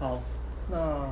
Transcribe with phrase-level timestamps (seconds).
[0.00, 0.20] 好，
[0.70, 1.08] 那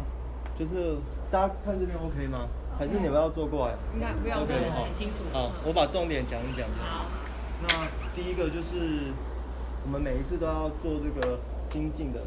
[0.58, 0.96] 就是
[1.30, 2.46] 大家看这边 OK 吗？
[2.78, 3.74] 还是你们要坐过来？
[3.94, 5.20] 应该不要 OK，对好很清楚。
[5.32, 6.68] 好，我把重点讲一讲。
[6.78, 7.06] 好，
[7.62, 9.12] 那第一个就是
[9.84, 11.38] 我们每一次都要做这个
[11.70, 12.20] 精进的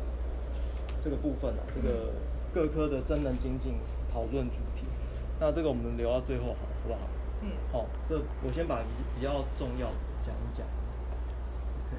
[1.04, 2.14] 这个部分啊，这个
[2.52, 3.76] 各科的真人精进
[4.12, 4.88] 讨论主题。
[5.40, 7.00] 那这个我们留到最后好，好不好？
[7.42, 9.96] 嗯，好，这我先把比比较重要的
[10.26, 10.66] 讲一讲。
[11.86, 11.96] OK，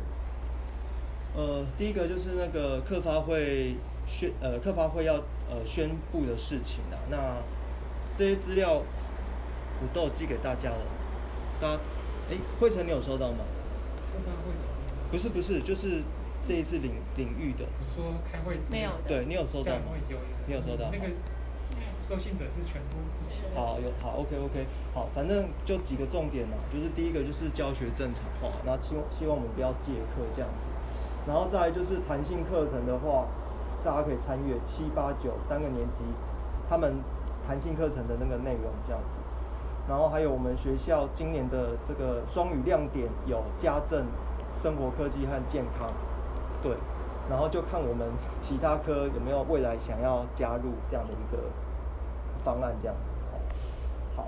[1.37, 3.77] 呃，第一个就是那个客发会
[4.11, 5.15] 宣呃特发会要
[5.49, 7.37] 呃宣布的事情啊，那
[8.19, 10.83] 这些资料我都有寄给大家了，
[11.61, 11.81] 大家
[12.31, 13.45] 哎，慧成你有收到吗？
[15.11, 16.03] 不是不是，就是
[16.47, 19.95] 这一次领领域的，你说开会资料没有对你有收到吗？
[20.09, 20.91] 有你有收到？
[20.93, 21.07] 那个
[22.03, 23.39] 收信者是全部一起。
[23.55, 30.69] 好，有好，OK OK，好，反正就几个重点嘛，就是第一个就是教学正常化，那希望希望我们不要借课这样子，
[31.27, 33.27] 然后再来就是弹性课程的话，
[33.85, 36.01] 大家可以参阅七八九三个年级
[36.69, 36.95] 他们
[37.47, 39.19] 弹性课程的那个内容这样子，
[39.89, 44.05] 然后还有我们学校今年的这个双语亮点有家政、
[44.55, 45.91] 生活科技和健康，
[46.63, 46.77] 对，
[47.29, 48.07] 然后就看我们
[48.41, 51.43] 其他科有没有未来想要加入这样的一个
[52.45, 53.15] 方案这样子。
[53.33, 53.41] 哦
[54.17, 54.27] 好，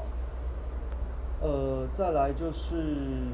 [1.40, 3.26] 呃，再来就是，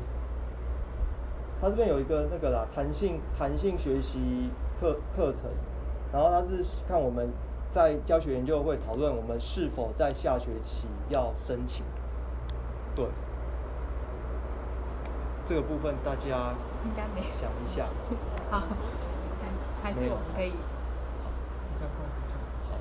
[1.61, 4.51] 它这边有一个那个啦，弹性弹性学习
[4.81, 5.51] 课课程，
[6.13, 7.31] 然后他是看我们
[7.71, 11.85] 在教学研究会讨论我们是否在下学期要申请，
[12.95, 13.07] 对，
[15.47, 17.27] 这个部分大家应该没。
[17.41, 17.87] 想一下。
[18.51, 18.63] 好，
[19.83, 20.53] 还是没有我们可以。
[22.69, 22.79] 好，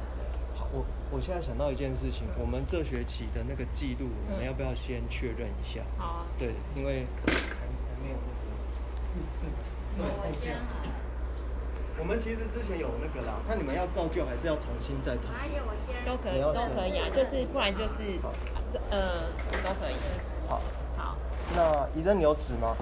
[0.55, 5.81] 好，我我现在想到一件事情，我们这学期的那个记录，我们嗯要不要先确认一下？
[5.97, 6.25] 好啊。
[6.39, 7.67] 对，因为还还
[8.01, 8.47] 没有那个。
[9.03, 9.51] 四次的，
[9.97, 10.57] 对后天
[11.99, 15.33] 我们其实之前有那个啦，那你们要照旧还是要重新再谈？
[15.33, 18.19] 还有我先都可以，都可以啊，就是不然就是
[18.69, 19.27] 这呃
[19.63, 19.95] 都可以。
[20.47, 20.61] 好，
[20.95, 21.17] 好，
[21.55, 22.77] 那怡珍你有纸吗？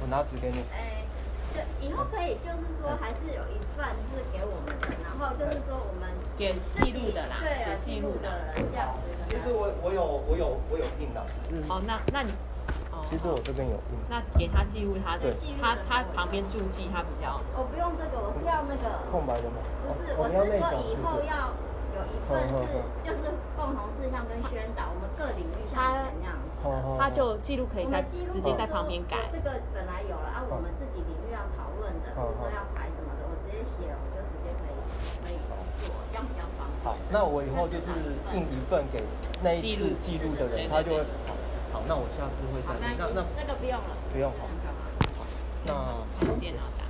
[0.00, 0.64] 我拿纸给你。
[0.72, 1.04] 哎，
[1.52, 12.32] 对，以后可以就是说还是有一份是给我们的，然后就是说我们给记录的啦，对记录的这样子其实我我有我有我有印啦，只是哦，那那你，
[12.98, 13.94] 哦，其实我这边有印。
[14.10, 17.38] 那给他记录他的对，他他旁边注记他比较。
[17.54, 19.62] 我不用这个，我是要那个，空白的吗？
[19.86, 20.98] 不是，哦我是说以？
[21.06, 21.54] 后要
[21.94, 26.58] 有一份是就是共同事项跟宣导，我们各领域像以前那样子的。
[26.58, 29.30] 好好他就记录可以在直接在旁边改我。
[29.30, 34.76] 这个本来有了，啊，我们自己领域要讨论的，比如说要排什么的，我直接写了，我就直接可以
[35.22, 35.38] 可以
[35.86, 36.82] 做，这样比较方便。
[36.82, 37.94] 好，那我以后就是
[38.34, 38.98] 印一份给
[39.42, 41.06] 那一次记录的人，他就会对
[41.72, 41.82] 好。
[41.86, 42.96] 那我下次会，再印。
[42.98, 44.48] 那那这个不用了，不用好
[45.66, 46.84] 那用电脑打。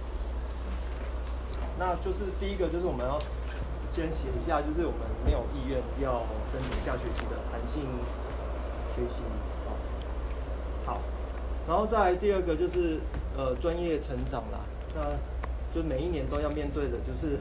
[1.78, 3.18] 那就是第一个就是我们要
[3.94, 7.82] 先写一下，就是我们没有意愿要申请下学期的弹性
[8.94, 9.22] 学习。
[10.84, 11.00] 好，好，
[11.66, 13.00] 然后再来第二个就是
[13.36, 14.60] 呃专业成长啦，
[14.94, 15.02] 那
[15.74, 17.38] 就每一年都要面对的就是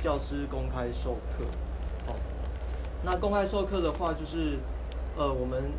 [0.00, 1.44] 教师公开授课。
[2.06, 2.14] 好，
[3.02, 4.58] 那公开授课的话，就是
[5.16, 5.70] 呃我们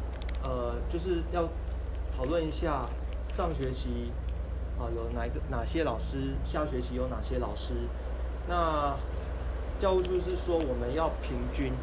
[0.44, 1.48] 呃就是要
[2.16, 2.86] 讨论一下
[3.30, 4.12] 上学期
[4.78, 7.74] 啊有哪个哪些老师，下学期有哪些老师。
[8.48, 8.96] 那
[9.80, 11.74] 教务处是说我们要平均，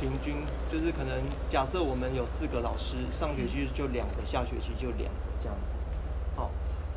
[0.00, 5.76] 平均就是可能假设我们有四个老师，上学期就两个，下学期就两个这样子。
[6.34, 6.50] 好，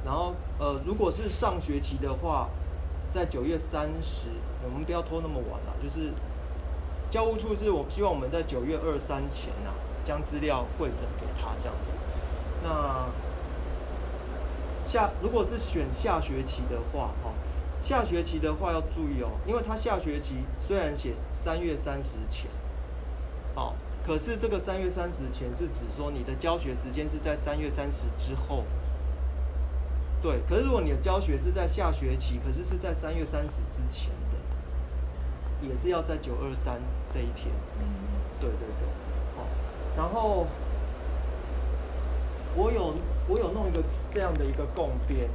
[0.06, 2.50] 然后呃如果是上学期的话，
[3.12, 4.28] 在九月三十，
[4.64, 6.12] 我们不要拖那么晚了，就是
[7.10, 9.72] 教务处是我希望我们在九月二三前呐、
[10.06, 11.94] 将资料汇整给他这样子。
[12.64, 13.08] 那
[14.86, 17.32] 下如果是选下学期的话，哈、
[17.82, 22.50] 下学期的话要注意哦，因为他下学期虽然写三月三十前，
[23.56, 23.76] 好、
[24.06, 28.66] 可是这个三月三十前是指说你的教学时间是在三月三十之后。
[30.22, 36.80] 对，可是如果你的教学是在下学期，可是是在三月三十之前的，也是要在九二三
[37.12, 37.48] 这一天。
[37.80, 37.86] 嗯
[38.40, 39.11] 对对对，好，
[39.98, 40.48] 然后
[42.56, 42.94] 我有
[43.28, 45.30] 我有弄一个这样的一个共编，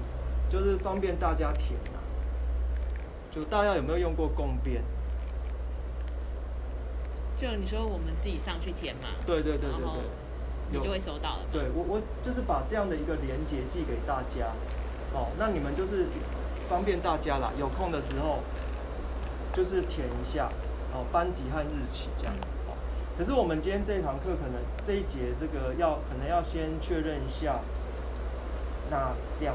[0.51, 1.99] 就是方便大家填啊。
[3.35, 4.83] 就大家有没有用过共编？
[7.37, 9.83] 就你说我们自己上去填嘛，对对对对对，
[10.73, 11.41] 有你就会收到了。
[11.53, 14.53] 对我我就是把这样的一个连接寄给大家，
[15.13, 16.07] 哦，那你们就是
[16.67, 18.39] 方便大家啦，有空的时候
[19.53, 20.49] 就是填一下，
[20.95, 22.35] 哦，班级和日期这样。
[22.35, 22.56] 哦，
[23.17, 27.61] 可是我们今天这一堂课可能这一节这个要可能要先确认一下，
[28.91, 29.55] 哪两，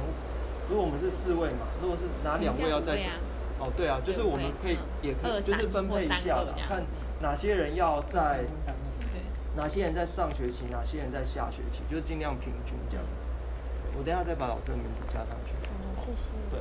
[0.70, 2.98] 如果我们是四位嘛，如果是哪两位要在
[3.60, 6.84] 哦，对啊，就是我们可以也可以就是分配一下的，看
[7.22, 8.44] 哪些人要在，
[9.56, 13.28] 哪些人在上学期，哪些人在下学期，就是尽量平均这样子。
[13.96, 15.54] 我等一下再把老师的名字加上去。
[15.70, 16.30] 嗯，谢谢。
[16.50, 16.60] 对，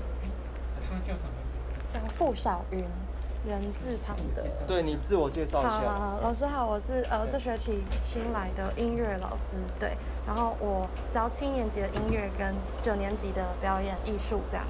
[0.84, 1.54] 他叫什么名字？
[1.94, 2.84] 叫傅小云，
[3.46, 4.44] 人字旁的。
[4.66, 5.90] 对你自我介绍一好好下。
[5.92, 9.96] 好，老师好，我是呃这学期新来的音乐老师，对，
[10.26, 14.64] 然后我教七年级的音乐跟九年级的表演艺术这样。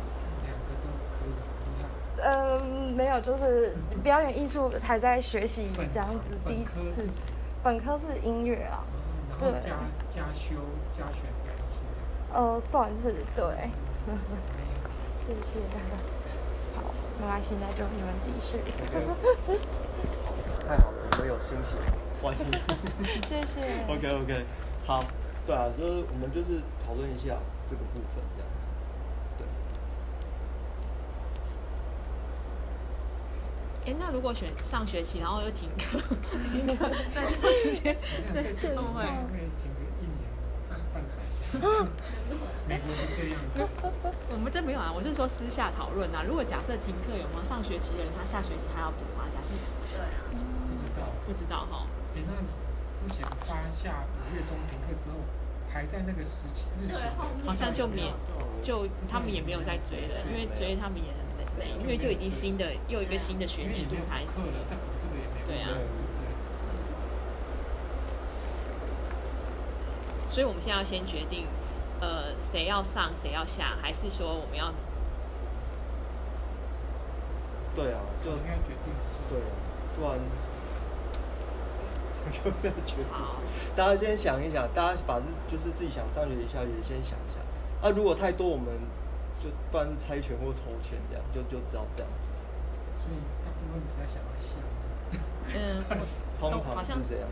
[0.44, 0.88] 两个都
[1.19, 7.08] 可以，嗯，没有，就是表演艺术还在学习这样子，第一次本科是。
[7.62, 8.81] 本科是音乐啊，
[9.28, 9.76] 然后对加
[10.08, 10.56] 加修
[10.96, 12.43] 加选表演术这样。
[12.55, 13.70] 呃，算是对，哎
[15.26, 15.61] 谢谢。
[16.75, 16.82] 好，
[17.20, 18.56] 没关系，那就你们继续。
[20.67, 21.76] 太好了，我们有欣喜，
[22.22, 22.40] 欢迎。
[23.28, 23.84] 谢谢。
[23.87, 24.46] OK OK，
[24.87, 25.05] 好，
[25.46, 27.37] 对啊，就是我们就是讨论一下
[27.69, 28.67] 这个部分这样子。
[33.84, 35.99] 对，哎，那如果选上学期，然后又停课，
[36.50, 37.99] 停课，那就直接
[38.32, 39.05] 这次对会会会
[39.61, 40.25] 停个一年
[40.70, 41.16] 半半载。
[42.69, 43.41] 美国是这样。
[44.31, 46.23] 我们这没有啊，我是说私下讨论啊。
[46.23, 49.26] 如果假设停课，有没有上学期的人，他下学期还要补吗？
[49.32, 49.50] 假设
[49.91, 51.11] 对啊，不知道。
[51.26, 51.87] 不知道哈。
[52.14, 52.38] 哎，那
[53.00, 55.19] 之前发下五月中停课之后，
[55.73, 57.11] 排在那个时期日期的，
[57.44, 58.12] 好像就免，
[58.62, 61.19] 就他们也没有再追了，因为追他们也很
[61.58, 65.47] 累，因为就已经新的又一个新的学年度开始了，再补这个也没有。
[65.49, 65.82] 对啊对
[70.30, 71.46] 所以我们现在要先决定，
[72.00, 74.72] 呃，谁要上，谁要下，还是说我们要
[77.74, 79.18] 对啊，就就应该决定一下。
[79.28, 79.50] 对啊，
[79.96, 80.18] 不然
[82.30, 83.04] 就是要决定。
[83.10, 83.36] 好？
[83.74, 87.40] 大家先想一想，大家把自就是自己想上学期、下学期先想一下。
[87.82, 88.66] 啊，如果太多，我们
[89.42, 92.28] 就不然是猜拳或抽签这样，就就只好这样子。
[92.94, 94.48] 所以大部分比较想要下。
[95.52, 95.82] 嗯，
[96.38, 97.26] 通常是这样。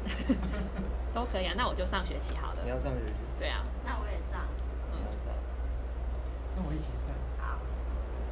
[1.18, 1.54] 都可以啊。
[1.56, 2.70] 那我就上学期好了你。
[2.70, 4.46] 要上学期，对啊，那我也上。
[4.94, 5.34] 你要上，
[6.54, 7.10] 那我一起上。
[7.42, 7.58] 好，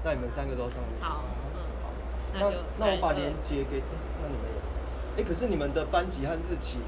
[0.04, 1.02] 那你们三个都上学期。
[1.02, 1.24] 好，
[1.54, 1.58] 嗯，
[2.34, 3.82] 那就那我把链接给，
[4.22, 4.58] 那你们有？
[5.18, 6.78] 哎，可是你们的班级和日期，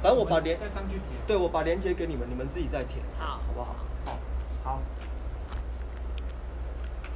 [0.00, 1.20] 反正我把连，再上去填。
[1.26, 3.76] 对我把链接给你们，你们自己再填，好好不好？
[4.04, 4.18] 好，
[4.64, 4.80] 好，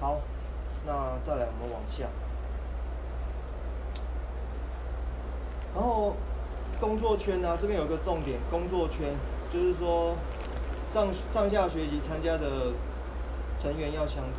[0.01, 0.21] 好，
[0.85, 0.93] 那
[1.25, 2.07] 再来我们往下，
[5.75, 6.17] 然后
[6.81, 9.15] 工作圈呢、这边有个重点，工作圈
[9.53, 10.15] 就是说
[10.93, 12.73] 上上下学期参加的
[13.59, 14.33] 成员要相同。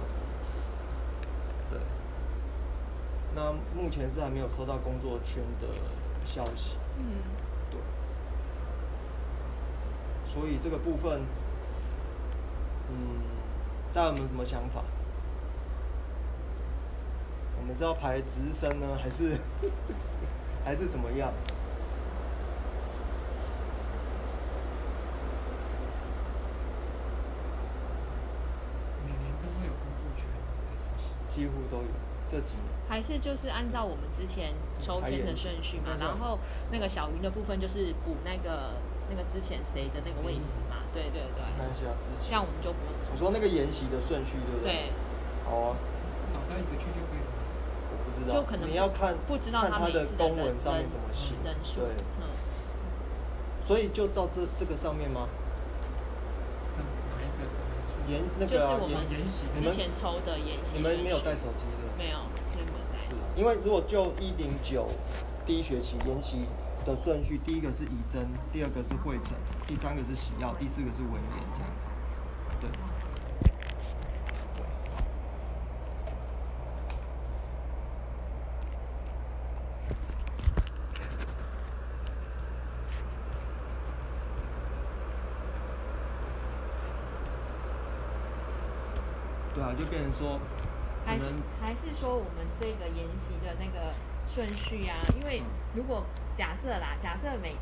[1.72, 1.80] 对，
[3.36, 5.68] 那目前是还没有收到工作圈的
[6.26, 6.78] 消息。
[6.98, 7.18] 嗯，
[7.72, 7.80] 对，
[10.32, 11.22] 所以这个部分，
[12.90, 13.22] 嗯，
[13.94, 14.84] 大家有没有什么想法？
[17.60, 19.38] 我们是要排直升呢，还是
[20.64, 21.34] 还是怎么样？
[29.06, 31.04] 每年都会有工作圈的东西。
[31.38, 31.94] 几乎都有，
[32.32, 32.66] 这几年。
[32.90, 36.40] 还是就是按照我们之前抽签的顺序嘛，嗯然后
[36.72, 38.74] 那个小云的部分就是补那个
[39.10, 42.26] 那个之前谁的那个位置嘛，对对对，看一下之前。
[42.26, 44.74] 这样我们就不用你说那个研习的顺序对不对？
[44.74, 44.92] 对。
[45.46, 45.78] 好啊，
[46.26, 47.30] 少加一个区就可以了。
[47.92, 51.36] 我不知道，就可能你要看不知道看他的公文上面怎么写。
[51.46, 52.28] 人数，对，嗯，
[53.68, 55.28] 所以就照这这个上面吗？
[58.08, 58.96] 什哪一个什么研那个啊就是我们
[59.62, 61.92] 之前抽的延习你们没有带手机的？
[61.98, 62.18] 没有，
[62.56, 63.16] 没有带是。
[63.16, 64.88] 啊，因为如果就一零九
[65.46, 66.46] 第一学期延习
[66.86, 69.32] 的顺序，第一个是仪征，第二个是会诊，
[69.68, 71.22] 第三个是喜药，第四个是文言
[71.56, 71.88] 这样子。
[72.62, 72.70] 对。
[89.54, 90.40] 对啊，就变成说，
[91.06, 91.26] 还是
[91.62, 93.94] 还是说我们这个研习的那个
[94.34, 94.98] 顺序啊？
[95.22, 95.44] 因为
[95.76, 97.54] 如果假设啦，假设每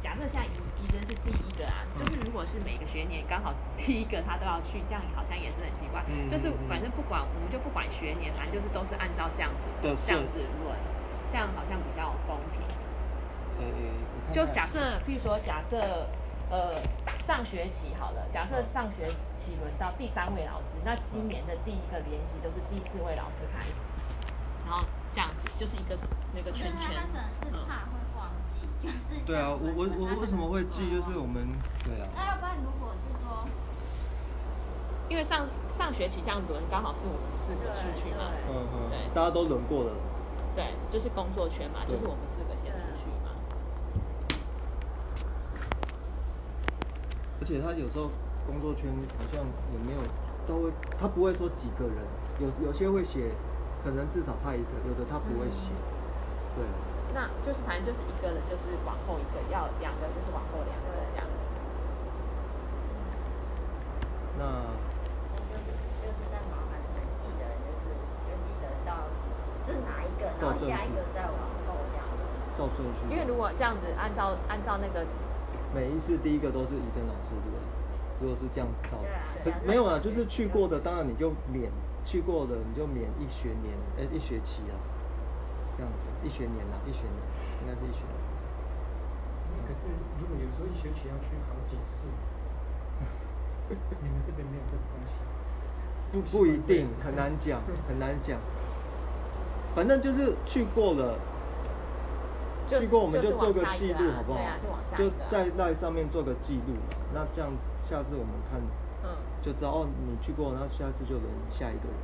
[0.00, 6.02] 假设现在仪仪真是第一个啊，就是如果是每个学年刚好 第一个他都要去，这样好像也是很奇怪。
[6.08, 10.72] 嗯就是反正不管我们就不管学年，反正就是都是按照这样子的这样子论，
[11.30, 12.64] 这样好像比较公平。
[14.32, 16.08] 就假设，譬如说，假设
[16.50, 16.74] 呃
[17.18, 23.86] 上学期好了，假设上学期轮到第三位老师，那今年的第一个联系就是第四位老师开始，
[24.66, 25.96] 然后这样子就是一个
[26.34, 27.16] 那个圈圈他，可能是
[27.54, 30.90] 嗯，怕会忘记，就是对啊，我我我为什么会记？
[30.90, 31.46] 就是我们
[31.84, 33.46] 对啊，那要不然如果是说，
[35.08, 39.92] 因为上上学期这样轮刚好是我们四个出去嘛，嗯嗯对，大家都轮过了。
[40.56, 43.30] 对，就是工作圈嘛，就是我们四个先出去嘛。
[47.40, 48.12] 而且他有时候
[48.46, 49.40] 工作圈好像
[49.72, 50.00] 也没有，
[50.46, 50.70] 都会
[51.00, 51.96] 他不会说几个人，
[52.38, 53.32] 有有些会写，
[53.82, 55.72] 可能至少派一个，有的他不会写。
[56.52, 56.64] 对，
[57.14, 61.48] 那就是反正就是一个人就是往后一个，要两个就是往后两个这样子。
[64.36, 64.68] 那
[65.48, 65.72] 就是
[66.04, 67.96] 就是在麻烦你记得，就是
[68.28, 69.08] 就记得到
[69.64, 72.04] 是哪一个，然后下一个再往后这样。
[72.52, 73.08] 照顺序。
[73.08, 75.06] 因为如果这样子按照按照那个
[75.74, 77.60] 每一次第一个都是怡珍老师，对不对？
[78.20, 78.98] 如果是这样子照，
[79.44, 81.70] 对啊可没有啊，就是去过的，当然你就免
[82.04, 84.74] 去过的你就免一学年，哎、一学期啊，
[85.76, 87.20] 这样子，一学年啊，一学年，
[87.62, 88.20] 应该是一学年。
[89.66, 89.86] 可是
[90.20, 92.04] 如果有时候一学期要去好几次，
[94.02, 95.14] 你们这边没有这个东西。
[96.12, 98.38] 不 不一定，很难讲，很难讲。
[99.74, 101.16] 反正就是去过了，
[102.70, 104.38] 就去过我们就做个记录好不好？
[104.38, 106.94] 对啊，就往下就个啊在那上面做个记录嘛。
[107.12, 107.50] 那这样
[107.82, 108.60] 下次我们看
[109.02, 109.10] 嗯，
[109.42, 111.98] 就知道哦，你去过，那下次就轮下一个人。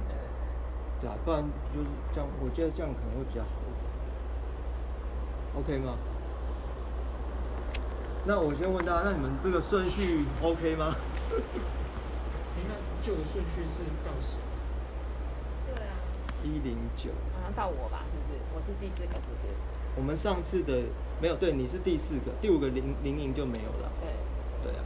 [1.00, 3.86] 对啊，不然就是这样，我觉得这样可能会比较好一点。
[5.62, 5.94] OK 吗？
[8.24, 10.96] 那我先问大家，那你们这个顺序 OK 吗？
[10.96, 10.98] 哎，
[12.66, 12.74] 那
[13.06, 14.40] 旧的顺序是到谁，
[15.70, 15.94] 对啊，
[16.42, 18.40] 一零九，好像到我吧，是不是？
[18.56, 19.54] 我是第四个，是不是？
[19.96, 20.82] 我们上次的
[21.20, 23.90] 没有，对，你是第四个，第五个零零零就没有了。
[24.62, 24.84] 对，对啊，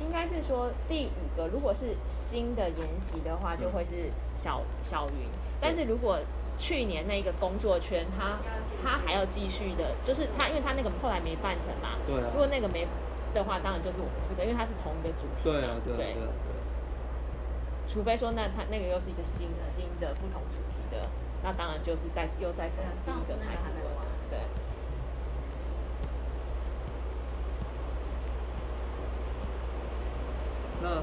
[0.00, 5.28] 应该是说第五个，如果是新的研习的话，就会是小小云。
[5.60, 6.18] 但是如果
[6.58, 8.38] 去年那个工作圈，他
[8.82, 11.96] 他还要继续的，就是他，因为他那个后来没办成嘛。
[12.06, 12.86] 对啊如果那个没
[13.32, 15.54] 的话，当然就是我们四个，因为他是同一个主题嘛。
[15.54, 16.32] 对啊，对啊，对啊，对啊。
[17.86, 21.06] 除非说那他那个又是一个新新的不同主题的，
[21.44, 24.06] 那当然就是再又再从第一个开始轮了。
[24.30, 24.38] 对。
[30.82, 31.02] 那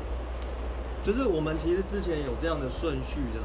[1.05, 3.39] 就是我们其实之前有这样的顺序的。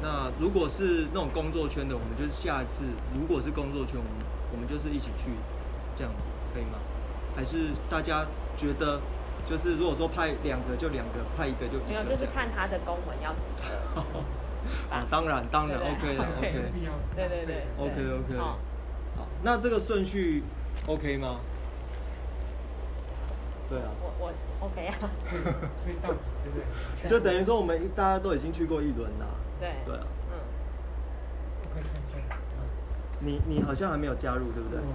[0.00, 2.82] 那如果是那种工作圈的，我们就是下一次，
[3.14, 4.12] 如果是工作圈，我们
[4.52, 5.30] 我们就是一起去，
[5.96, 6.24] 这样子
[6.54, 6.78] 可以吗？
[7.36, 9.00] 还是大家觉得，
[9.48, 14.02] 就是如果说派两个就两个，派一个就一个没有，就是看他的公文要几个。
[14.90, 16.72] 啊，当然当然 OK 的对 OK。
[17.16, 17.64] 对对对。
[17.78, 18.38] ，OK OK。
[18.38, 18.58] 好，
[19.16, 20.42] 好，那这个顺序
[20.86, 21.40] OK 吗？
[23.68, 24.94] 对啊，我我 OK 啊。
[25.82, 27.08] 所以到底对不对？
[27.08, 29.26] 就等于说我们大家都已经去过一轮啦。
[29.60, 29.70] 对。
[29.86, 30.38] 对啊，嗯。
[31.62, 32.34] 我可以看一下。
[32.34, 32.38] 啊
[33.24, 34.80] 你你好像还没有加入，对不对？
[34.80, 34.92] 我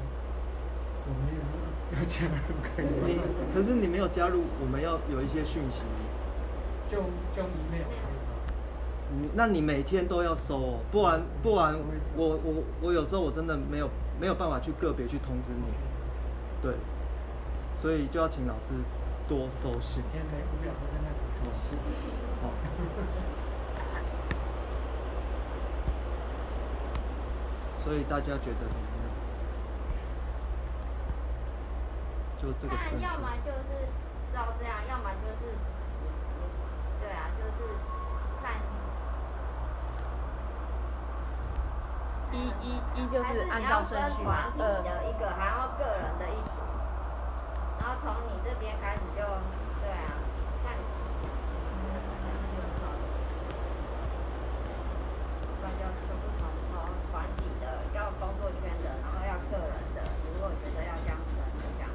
[1.07, 3.19] 我没有要加入可以你？
[3.55, 5.81] 可是你没有加入，我们要有一些讯息。
[6.91, 6.97] 就
[7.33, 7.87] 就 email
[9.35, 11.75] 那你每天都要收哦，不然不然
[12.15, 15.63] 我我我我有时候我真的没有没有办法去个别去通知你，
[16.61, 16.73] 对，
[17.81, 18.73] 所以就要请老师
[19.27, 20.03] 多收信。
[20.11, 21.75] 每天没无聊都在那里看戏。
[22.41, 22.49] 好。
[27.83, 29.07] 所以大家觉得怎么样？
[32.41, 33.01] 就这个顺序。
[33.01, 33.87] 但要么就是
[34.33, 35.55] 照这样，要么就是，
[36.99, 37.73] 对啊，就是
[38.43, 38.45] 看。
[42.31, 46.59] 一一一就还是按照顺序分团体二的一个，然后个人的一组，
[47.79, 49.23] 然后从你这边开始就，
[49.81, 50.11] 对啊，
[50.63, 50.75] 看。
[55.59, 56.73] 不然就全部从从
[57.11, 57.65] 团体的，
[57.95, 59.97] 要工作圈的，然后要个人的。
[60.33, 61.89] 如果觉得要这样分，就这样。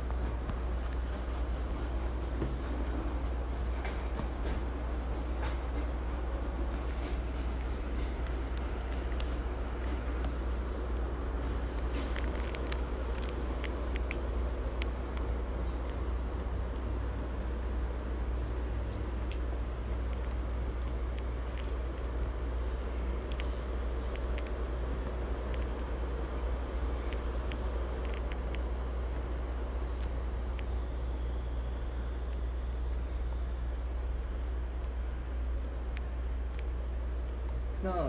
[37.84, 38.06] 那我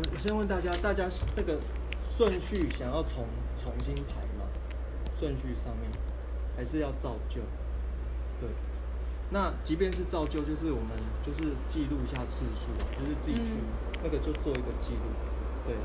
[0.00, 1.58] 我先问大家，大家这个
[2.16, 3.26] 顺序想要重
[3.56, 4.48] 重新排吗？
[5.18, 5.90] 顺序上面
[6.56, 7.40] 还是要照旧？
[8.40, 8.48] 对。
[9.32, 13.68] 那即便是照旧，就是我们就是记录一下次数啊，就是自己去、嗯
[14.02, 15.04] 那个就做一个记录，
[15.66, 15.76] 对。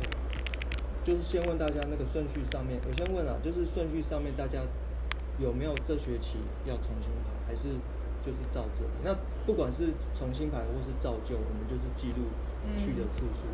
[0.00, 0.08] 对
[1.04, 4.58] 就是先问大家那个顺序上面，我先问啊，就是顺序上面大家
[5.38, 7.76] 有没有这学期要重新排，还是
[8.26, 8.90] 就是照这里？
[9.04, 9.14] 那
[9.46, 12.26] 不管是重新排或是照旧，我们就是记录
[12.76, 13.46] 去的次数。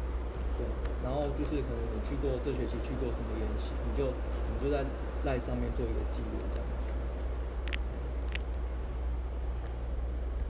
[0.57, 0.65] 对，
[1.05, 4.85] 然后就是可能你去过这学期去过什么研习，你就你就在
[5.25, 6.73] 赖上面做一个记录，这样子。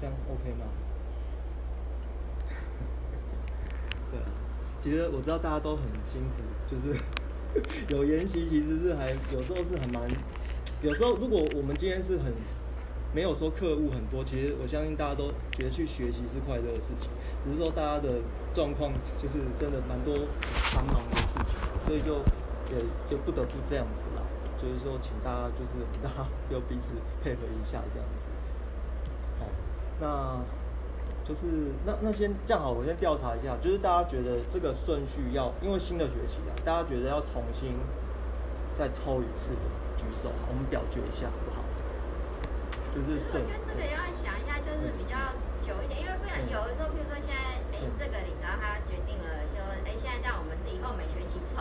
[0.01, 0.67] 这样 OK 吗？
[4.11, 4.27] 对啊，
[4.83, 6.99] 其实我知道大家都很辛苦，就是
[7.95, 10.03] 有研习，其实是还有时候是很蛮，
[10.83, 12.33] 有时候如果我们今天是很
[13.15, 17.11] 没有说课务很多，其实我相信大家都觉得去学习是快乐的事情，
[17.45, 18.21] 只是说大家的
[18.55, 18.91] 状况
[19.21, 20.17] 就是真的蛮多
[20.73, 22.25] 繁忙的事情，所以就
[22.73, 24.25] 也就不得不这样子啦。
[24.57, 26.93] 就是说，请大家就是大家要彼此
[27.23, 28.31] 配合一下这样子。
[29.39, 29.47] 好，
[30.01, 30.41] 那
[31.29, 37.75] 就是那那先这样好，我先调查一下，就是大家觉得这个顺序要，因为新的学期啊，大家觉得要重新
[38.79, 39.51] 再抽一次
[39.99, 41.29] 举手，我们表决一下？
[42.93, 45.17] 就是我觉得这个要想一下，就是比较
[45.65, 51.57] 久一点，因为不然有的时候，比如说现在，哎，这个你知道他决定了说，哎，现在这样我们是以后每学期抽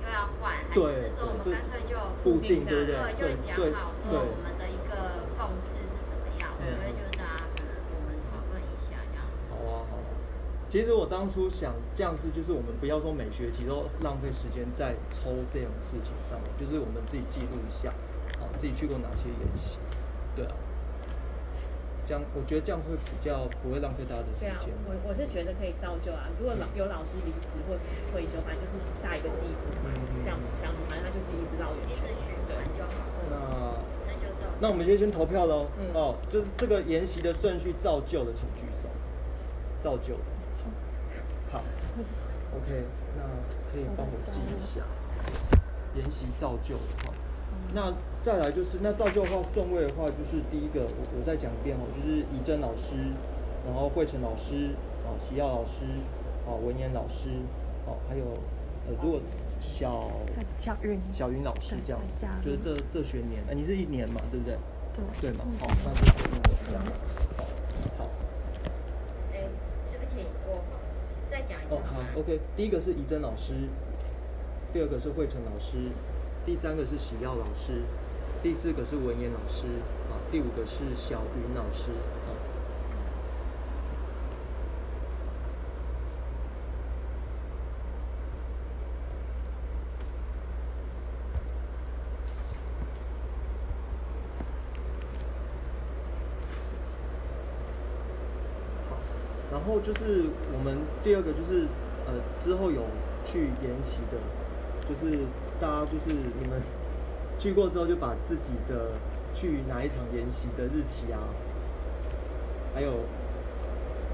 [0.00, 6.48] 又要换，还是是说我们干脆就固定对不对对，就讲好说我们的一个共识是怎么样？
[6.56, 9.28] 我觉得就是大家可能我们讨论一下这样。
[9.52, 10.08] 好啊，好啊。
[10.72, 17.92] 其实我当初想这样是，就是我们不要说每学期都浪费时间在抽这种事情上面，就是我们自己记录一下，
[18.40, 19.76] 好，自己去过哪些演习，
[20.34, 20.56] 对啊。
[22.10, 26.26] 这样我觉得这样会比较不会浪费大家的时对啊间。，我我是觉得可以造就啊。
[26.40, 32.10] 如果老有老师离职或是退休，反正就是下一个地步嘛，嗯这样子相处，反正他就是一直绕圆圈。
[32.50, 33.78] 对环就好，
[34.58, 35.70] 那那我们就先投票喽。
[35.78, 38.90] 嗯哦，就是这个研习的顺序造旧的，请举手。
[39.80, 40.26] 造旧的。
[41.54, 41.62] 好。
[42.58, 42.82] OK，
[43.14, 43.22] 那
[43.70, 44.82] 可以帮我记一下。
[45.94, 47.14] 研习造旧的哈。
[47.72, 47.92] 那
[48.22, 52.94] 再来就是，那照旧的话，顺位的话，就是第一个，我我再讲一遍哦，就是怡珍老师，
[53.64, 54.74] 然后慧成老师，
[55.06, 55.84] 哦，齐耀老师，
[56.46, 57.30] 哦，文言老师，
[57.86, 58.24] 哦，还有
[58.88, 59.20] 呃，如果
[59.60, 60.10] 小
[60.58, 60.98] 小云。
[61.12, 62.00] 小云老师这样
[62.42, 64.56] 就是这这学年，哎、你是一年嘛，对不对？
[64.92, 65.30] 对。
[65.30, 67.16] 对嘛，嗯好、那就这样这样子，
[67.96, 68.10] 好，好，
[69.32, 69.46] 哎，
[69.92, 70.64] 对不起，我
[71.30, 73.52] 再讲一次哦，好，OK，第一个是怡珍老师，
[74.72, 75.76] 第二个是慧成老师，
[76.50, 77.82] 第三个是喜耀老师，
[78.42, 79.66] 第四个是文言老师，
[80.10, 81.92] 啊，第五个是小云老师，
[82.26, 82.34] 啊。
[99.52, 101.68] 然后就是我们第二个就是
[102.08, 102.82] 呃之后有
[103.24, 104.18] 去研习的，
[104.88, 105.26] 就是
[105.60, 106.60] 大家就是你们
[107.38, 108.92] 去过之后就把自己的
[109.34, 111.20] 去哪一场研习的日期啊，
[112.74, 112.92] 还有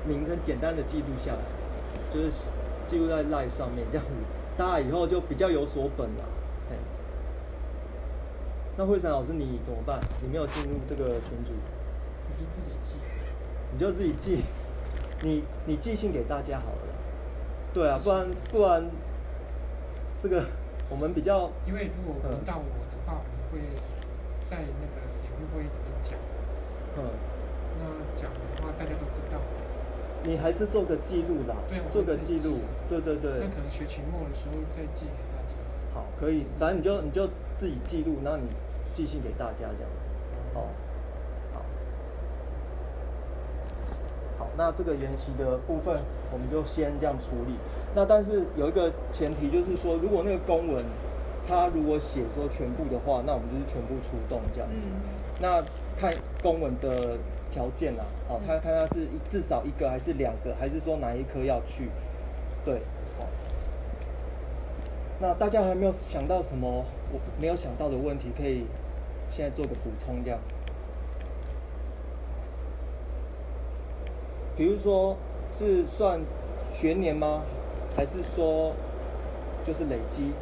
[0.07, 1.39] 名称简单的记录下来，
[2.13, 2.31] 就是
[2.89, 4.13] 记录在 Live 上面，这样子
[4.57, 6.25] 大家以后就比较有所本了。
[6.69, 6.77] 嘿
[8.77, 10.01] 那慧晨老师你怎么办？
[10.23, 11.53] 你没有进入这个群组。
[12.29, 12.95] 你就自己记。
[13.73, 14.45] 你就自己记，
[15.23, 16.95] 你你寄信给大家好了。
[17.73, 18.85] 对啊，不然不然，
[20.21, 20.45] 这个
[20.89, 23.61] 我们比较，因为如果轮到我的话，我会
[24.49, 26.15] 在那个联会会里面讲。
[26.97, 27.11] 嗯，
[27.79, 27.85] 那
[28.21, 29.41] 讲的话，大家都知道。
[30.23, 35.55] 你还是做个记录啦对，做个记录，对对对那，可能学期末的时候再寄给大家。
[35.95, 38.49] 好，可以，反正你就你就自己记录，然后你
[38.95, 40.09] 寄信给大家这样子，
[40.55, 40.69] 哦，
[41.53, 41.63] 好，
[44.39, 46.01] 好，那这个研习的部分
[46.33, 47.59] 我们就先这样处理。
[47.97, 50.85] 那但是有一个前提就是说，如果那个公文
[51.49, 54.87] 他如果写说全部的话，那我们就是全部出动这样子。
[54.89, 55.01] 嗯
[55.39, 55.63] 那
[55.99, 57.19] 看公文的
[57.51, 61.91] 条件啦，哦，看看他是至少一个还是两个，还是说哪一科要去？
[62.65, 62.81] 对，
[63.19, 63.27] 好。
[65.21, 68.65] 那大家还没有想到什么我没有想到的问题，可以
[69.31, 70.39] 现在做个补充这样。
[74.57, 75.17] 比如说
[75.53, 76.21] 是算
[76.73, 77.43] 学年吗？
[77.97, 78.75] 还是说
[79.67, 80.33] 就是累积？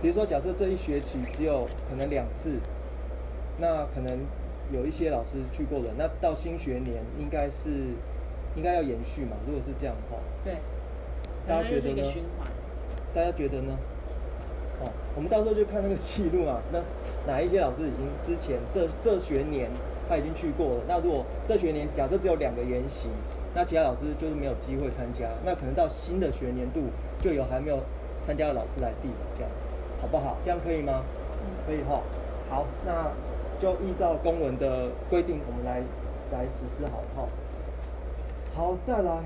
[0.00, 2.58] 比如说假设这一学期只有可能两次，
[3.58, 4.18] 那可能
[4.72, 7.68] 有一些老师去过了，那到新学年应该是
[8.56, 9.36] 应该要延续嘛？
[9.46, 10.54] 如果是这样的话，对，
[11.46, 12.12] 大家觉得呢。
[13.14, 13.76] 大家觉得呢？
[14.80, 16.80] 哦，我们到时候就看那个记录嘛，那
[17.30, 19.68] 哪一些老师已经之前这这学年
[20.08, 23.08] 他已经去过了，那如果这学年假设只有两个研习，
[23.54, 26.84] 那其他老师就是没有机会参加，那可能到新的学年度
[27.20, 27.78] 就有还没有
[28.24, 29.50] 参加的老师来递补，这样
[30.00, 30.36] 好不好？
[30.42, 31.02] 这样可以吗？
[31.66, 32.00] 可以哈。
[32.48, 33.10] 好，那
[33.60, 35.82] 就依照公文的规定，我们来
[36.32, 37.28] 来实施好哈。
[38.54, 39.22] 好，再来。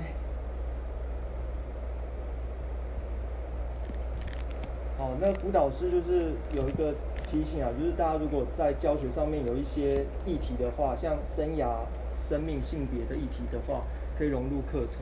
[4.97, 6.93] 好，那辅导师就是有一个
[7.27, 11.85] 提醒啊，就是大家如果在教学上面有一些议题的话，像生涯、
[12.27, 13.83] 生命、性别的议题的话，
[14.17, 14.97] 可以融入课程。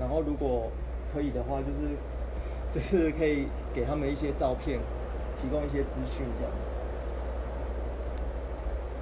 [0.00, 0.70] 然后如果
[1.12, 1.96] 可以的话，就是
[2.72, 4.78] 就是可以给他们一些照片，
[5.40, 6.72] 提供一些资讯这样子。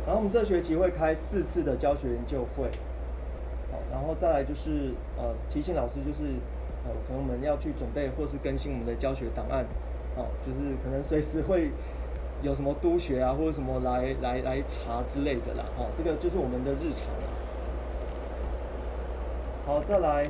[0.07, 2.65] 然后我们这学期会开四次的教学研究会，
[3.71, 6.25] 好，然后再来就是呃提醒老师就是
[6.85, 9.65] 呃可能我们要去准备或是更新我们的教学档案，
[10.17, 11.71] 好，就是可能随时会
[12.43, 17.07] 有什么督学啊或者什么来来来查之类的啦，哈，这个就是我们的日常。
[19.67, 20.29] 好，再来。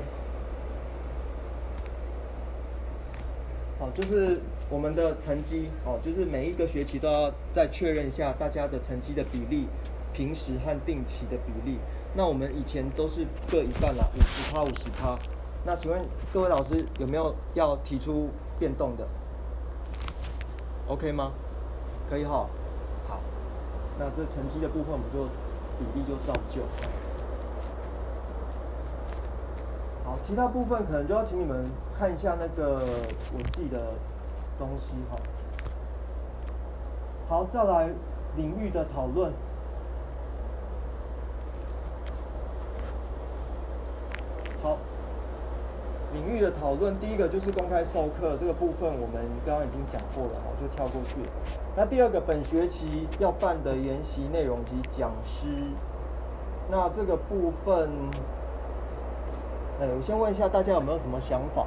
[3.78, 9.66] 好，就是我们的成绩，哦，就是每一个学期都要再确认一下大家的成绩的比例，
[10.12, 11.78] 平时和定期的比例。
[12.14, 15.18] 那我们以前都是各一半啦，五十趴五十趴。
[15.64, 15.98] 那请问
[16.32, 19.06] 各位老师有没有要提出变动的
[20.88, 21.32] ？OK 吗？
[22.10, 22.46] 可以哈。
[23.08, 23.20] 好，
[23.98, 25.24] 那这成绩的部分我们就
[25.78, 26.60] 比例就照旧。
[30.10, 32.80] 好，其他部分可能就要请你们看一下那个
[33.32, 33.78] 我记的
[34.58, 35.16] 东西哈。
[37.28, 37.88] 好，再来
[38.36, 39.30] 领域的讨论。
[44.60, 44.78] 好，
[46.12, 51.20] 领域的讨论，第一个就是公开授课这个部分，我们刚刚已经讲过了我，就跳过去。
[51.76, 55.46] 那第二个，本学期要办的研习内容及讲师，
[56.68, 57.88] 那这个部分。
[59.80, 61.66] 哎，我先问一下大家有没有什么想法？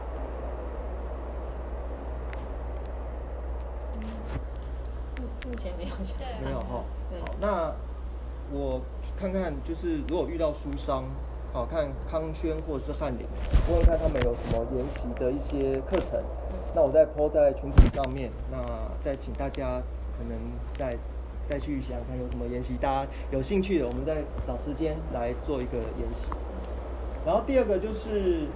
[5.17, 6.15] 目目前没有想。
[6.45, 6.83] 没有哈。
[7.19, 7.73] 好，那
[8.51, 8.79] 我
[9.19, 11.05] 看看，就是如果遇到书商，
[11.51, 13.25] 好看康轩或者是翰林，
[13.67, 16.21] 问问看他们有什么研习的一些课程，
[16.75, 18.59] 那我再抛在群组上面，那
[19.01, 19.81] 再请大家
[20.19, 20.37] 可能
[20.77, 20.95] 再
[21.47, 26.27] 再去想想看有什么研习，大家有兴趣的，我们再找时间来做一个研习。
[27.25, 28.47] 然后第二个就是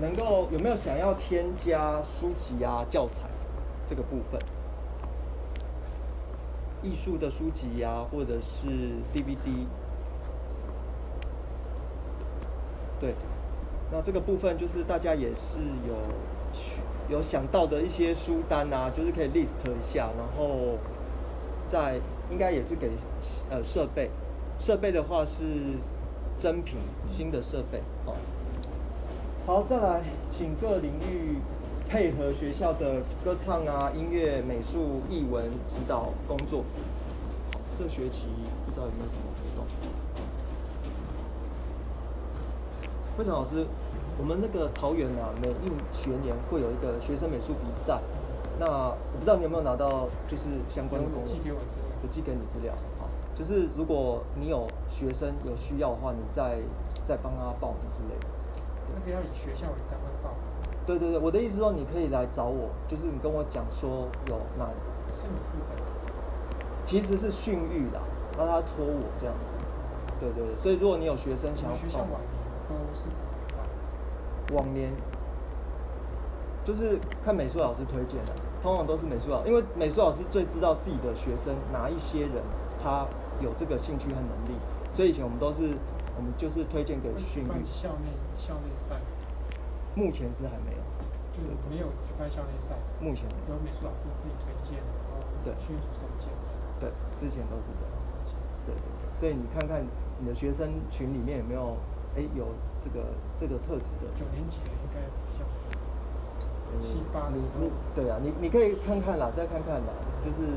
[0.00, 3.28] 能够有没有想要添加书籍啊、教材
[3.86, 4.40] 这个部分，
[6.82, 8.66] 艺术的书籍呀，或者是
[9.12, 9.66] DVD，
[12.98, 13.14] 对，
[13.92, 20.78] 那这个部分就是大家也是有有想到的一些书单啊，就是可以 list 一下，然后
[21.68, 22.00] 在
[22.30, 22.92] 应该也是给
[23.50, 24.10] 呃设备，
[24.58, 25.42] 设备的话是。
[26.38, 26.76] 真品
[27.10, 28.14] 新的设备，好，
[29.46, 31.38] 好，再来，请各领域
[31.88, 36.62] 配合学校的歌唱啊、音乐、美术、艺文指导工作。
[37.78, 38.26] 这学期
[38.64, 39.66] 不知道有没有什么活动？
[43.16, 43.66] 会长老师，
[44.18, 47.98] 我们那个桃园啊，每一学年会有一个学生美术比赛，
[48.60, 52.74] 那我不知道你有没有拿到，就是相关的工寄给我资料，我寄给你资料。
[53.36, 56.58] 就是如果你有学生有需要的话，你再
[57.04, 58.26] 再帮他报名之类的。
[58.94, 60.30] 那个要以学校为单位报。
[60.86, 64.66] 对对对，我的意思说你可以来找我，就是你跟我讲说有哪。
[65.14, 65.82] 是你负责的。
[66.84, 68.00] 其实是训育的，
[68.38, 69.64] 让他托我这样子。
[70.18, 72.22] 对对对，所以如果你有学生想要学校往年
[72.68, 73.30] 都是怎么
[74.48, 74.56] 办？
[74.56, 74.92] 往年
[76.64, 82.42] 就是看美术老师推荐的，通常都是美术老师，因为美术老师最知道自己的学生哪一些人
[82.82, 83.06] 他。
[83.40, 84.56] 有这个兴趣和能力，
[84.94, 85.76] 所以以前我们都是，
[86.16, 87.54] 我们就是推荐给训练。
[87.66, 88.96] 校内校内赛。
[89.94, 90.80] 目前是还没有。
[91.36, 92.72] 就是没有举办校内赛。
[93.00, 93.28] 目前。
[93.48, 95.52] 有美术老师自己推荐，然后对
[97.20, 97.92] 之前都是这样。
[98.64, 99.84] 对对对，所以你看看
[100.18, 101.76] 你的学生群里面有没有，
[102.16, 102.48] 哎，有
[102.82, 103.04] 这个
[103.38, 104.08] 这个特质的。
[104.16, 105.44] 九年级应该比较。
[106.80, 107.68] 七八的时候。
[107.94, 109.92] 对啊，你你可以看看啦，再看看啦，
[110.24, 110.48] 就是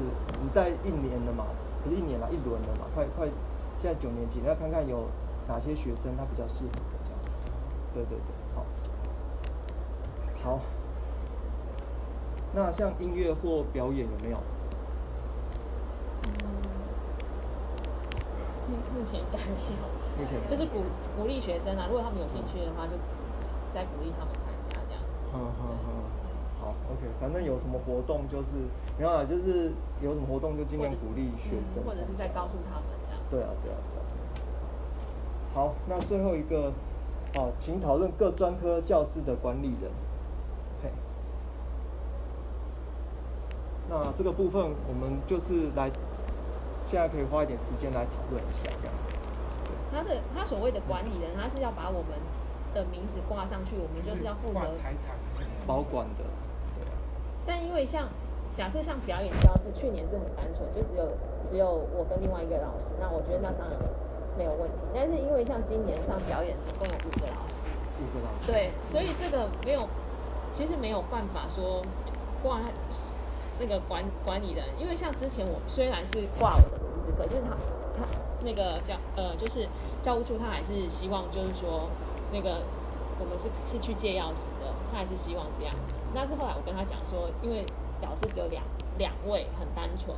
[0.42, 1.46] 你在一年了嘛。
[1.84, 3.28] 不是一年了，一轮了嘛，快快，
[3.82, 5.08] 现在九年级，要看看有
[5.48, 6.72] 哪些学生他比较适合
[7.04, 7.48] 这样子。
[7.94, 8.66] 对对对，好。
[10.44, 10.60] 好。
[12.54, 14.38] 那像音乐或表演有没有？
[18.68, 19.46] 目目前应该没
[19.78, 19.88] 有。
[20.20, 20.36] 目前。
[20.48, 20.82] 就是鼓
[21.18, 22.94] 鼓励学生啊，如果他们有兴趣的话，就
[23.74, 25.02] 再鼓励他们参加这样。
[25.34, 26.19] 嗯嗯嗯。
[26.70, 28.50] 好，OK，反正有什么活动就是，
[28.98, 33.22] 没有啊，就是有什么活动就尽量鼓励学生，或者是在告诉他们这样。
[33.32, 34.06] 对啊，对啊，对啊。
[35.56, 36.72] 好，那最后一个，
[37.34, 39.90] 好，请讨论各专科教室的管理人。
[40.84, 40.92] 嘿，
[43.90, 45.90] 那这个部分我们就是来
[46.86, 49.14] 现在可以花一点时间来讨论一下这样子。
[49.92, 52.20] 他的他所谓的管理人，他是要把我们
[52.76, 55.18] 的名字挂上去，我们就是要负责财产。
[55.66, 56.24] 保管的，
[57.50, 58.08] 但因为像
[58.54, 61.10] 假设像表演教室，去年是很单纯，就只有
[61.50, 61.66] 只有
[61.98, 63.76] 我跟另外一个老师，那我觉得那当然
[64.38, 64.78] 没有问题。
[64.94, 67.66] 但是因为像今年上表演总共有五个老师，
[67.98, 68.52] 五个老师。
[68.52, 69.90] 对，所以这个没有，
[70.54, 71.82] 其实没有办法说
[72.44, 72.62] 挂
[73.60, 77.58] 那个管管理人，因为像之前我虽然是挂我的名字，可是他
[77.98, 78.06] 他
[78.46, 79.68] 那个教呃就是
[80.04, 81.90] 教务处他还是希望就是说
[82.32, 82.62] 那个
[83.20, 85.76] 我们是是去借钥匙的，他还是希望这样。
[86.16, 87.66] 但是后来我跟他讲说，因为
[88.00, 88.64] 表示只有两
[88.98, 90.16] 两位很单纯，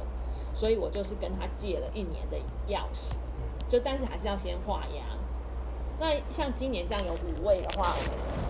[0.54, 2.38] 所以我就是跟他借了一年的
[2.68, 3.14] 钥匙，
[3.68, 5.04] 就但是还是要先画押。
[6.00, 7.94] 那像今年这样有五位的话，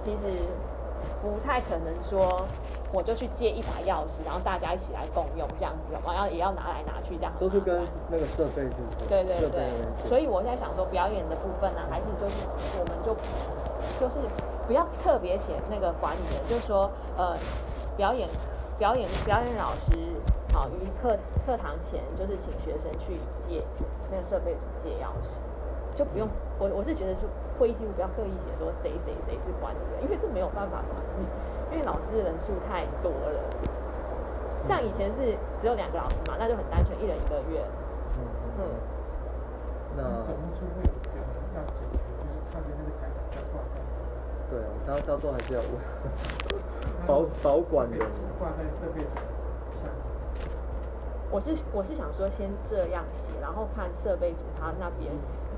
[0.06, 0.40] 其实
[1.22, 2.46] 不太可能说
[2.94, 9.08] 我就去借一把钥匙，然后大家一起来共用这样子，然后也要拿来拿去这样都是跟那个设备是？
[9.10, 9.68] 对对对
[10.08, 12.36] 所以我在想说，表演的部分呢，还是就是
[12.80, 13.14] 我们就
[14.00, 14.20] 就是
[14.67, 17.36] 不要特别写那个管理员，就是说呃，
[17.98, 18.28] 表演
[18.78, 19.98] 表演表演老师
[20.54, 23.63] 好于课课堂前就是请学生去借
[24.10, 25.39] 那个设备组借钥匙，
[25.98, 26.28] 就不用
[26.60, 27.22] 我我是觉得就
[27.60, 31.26] 会议记录不要刻意写说谁谁谁是管理员，因为是没有办法管理，
[31.72, 33.39] 因为老师人数太多了。
[34.63, 37.65] 像以前是只有两个老师嘛，那就很单纯，一人一个月。
[38.13, 38.22] 嗯
[38.60, 38.63] 嗯。
[39.98, 41.17] 那总务处会有一个
[41.58, 43.10] 要解决，就是他的那个财
[44.50, 45.72] 对啊，到到时候还是要问。
[47.08, 48.00] 保保管人。
[48.40, 49.24] 挂在设备上。
[51.32, 55.08] 我是我是想说先这样写，然后看设备组他那边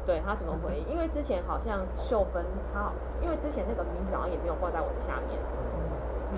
[0.05, 5.33] 对他怎么回应，因为之前好像秀芬他，因为之前那个名字好像也没有挂在我的下面，
[6.29, 6.37] 嗯，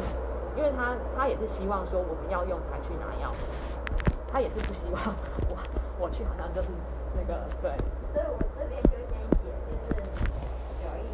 [0.56, 3.28] 因为他他也是希望说我们要用才去拿药，
[4.32, 5.04] 他也是不希望
[5.52, 5.60] 我
[6.00, 6.70] 我去好像就是
[7.12, 7.76] 那个对，
[8.16, 9.52] 所以我这边就先写，
[9.90, 10.00] 就是
[10.80, 11.12] 表意，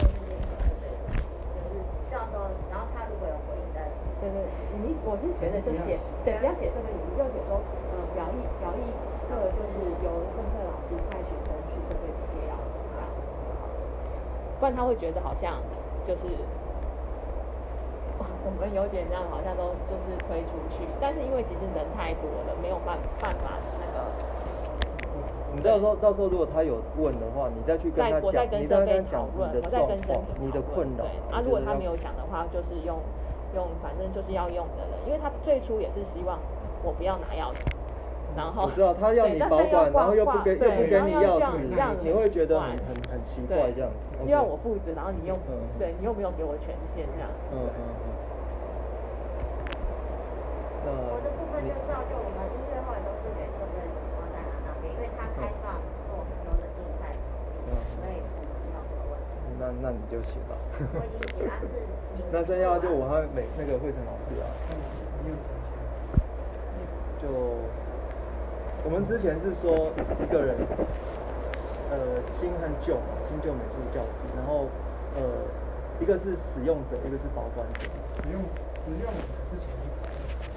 [0.00, 0.24] 就是
[0.80, 0.88] 对
[1.52, 3.92] 就是这样说，然后他如果有回应再。
[4.22, 4.38] 对对，
[4.78, 7.58] 你我是觉得就写对，不要写这个，你就写说
[7.90, 8.86] 呃表意表意
[9.26, 13.66] 课就是由政课老师派学生去设备组借钥匙这样子就好，
[14.62, 15.58] 不然他会觉得好像
[16.06, 16.30] 就是。
[18.20, 24.06] 哇我们有点这样，好像都就是推出去，但是因为其实人太多了，没有办办法那个
[25.54, 31.04] 你到时候到时候如果他有问的话，你再去跟他讲，你再跟他讲你的状况你的困扰。
[31.34, 33.00] 啊，如果他没有讲的话，就是用
[33.54, 36.38] 用反正就是要用的人，因为他最初也是希望
[36.82, 37.62] 我不要拿钥匙，
[38.36, 43.96] 然后我知道他要对但你保管，是要挂然后又不给又对不给你钥然后要这样这样匙，你会觉得很很很奇对怪这样子。
[44.24, 48.10] 又要我负责，然后你又嗯对你又没有给我权限这样，嗯嗯嗯。
[50.82, 55.78] 我的部分就是要就我们音乐会都是给设备组放在他那边，因为他开放
[56.10, 57.14] 做很多的竞赛，
[57.70, 59.30] 嗯所以我们没有这个问题。
[59.82, 60.54] 那那你就写吧。
[62.30, 64.46] 那剩下就我和美那个慧成老师啊，
[67.20, 67.26] 就
[68.86, 69.90] 我们之前是说
[70.22, 70.54] 一个人，
[71.90, 74.70] 呃，新和旧嘛，新旧美术教室，然后
[75.18, 75.20] 呃，
[75.98, 77.90] 一个是使用者，一个是保管者。
[78.22, 78.38] 使用
[78.86, 79.10] 使用
[79.50, 79.90] 之前一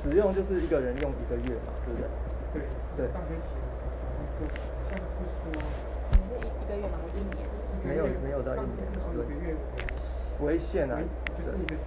[0.02, 2.06] 使用就是一个人用一个月嘛，对不对？
[2.54, 2.62] 对
[2.96, 4.54] 对上学期的时候，
[4.86, 5.02] 像是
[5.42, 5.58] 说
[6.14, 7.02] 你是一一个月吗？
[7.10, 7.42] 一年？
[7.86, 9.56] 没有没有到一上年次是说一个月
[10.42, 11.00] 为限啊，
[11.38, 11.80] 就是一个对，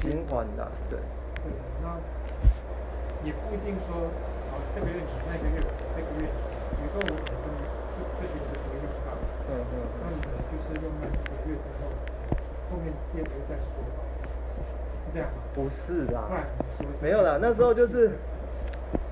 [0.00, 0.98] 循循环的，对，
[1.44, 1.94] 对，那
[3.24, 4.10] 也不一定说，
[4.50, 6.40] 好这个月你那个月我这个月你，
[6.76, 7.46] 比如说我可能
[7.94, 9.14] 这这学期的时候用到，
[9.46, 11.86] 嗯嗯那你可能就是用那几个月之后，
[12.70, 14.02] 后面第二个月再说吧，
[15.06, 15.38] 是这样吗？
[15.54, 16.26] 不是啦
[17.00, 18.10] 没有啦，那时候就是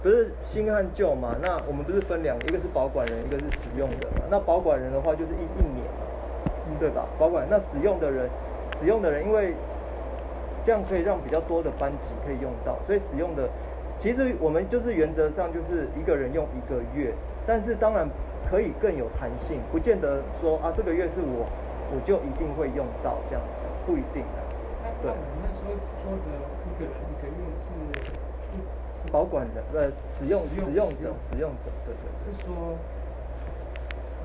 [0.03, 1.37] 不是新和旧嘛？
[1.43, 4.25] 那我们不是分两个，一个是保管人，一个是使用人嘛。
[4.31, 6.07] 那保管人的话就是一一年嘛，
[6.79, 7.07] 对吧？
[7.19, 8.29] 保管那使用的人，
[8.79, 9.55] 使用的人因为
[10.65, 13.49] 这样可以让比较多的班级可以用到，所以使用的
[13.99, 17.13] 其实我们就是原则上就是一个人用一个月，
[17.47, 18.09] 但是当然
[18.49, 21.45] 可以更有弹性，不见得说啊这个月是我
[21.93, 24.41] 我就一定会用到这样子，不一定的。
[25.03, 26.29] 对那时候说的
[26.69, 26.93] 一个人
[29.13, 32.33] 保管人呃使用使用使用者使用者对对对。
[32.33, 32.79] 是说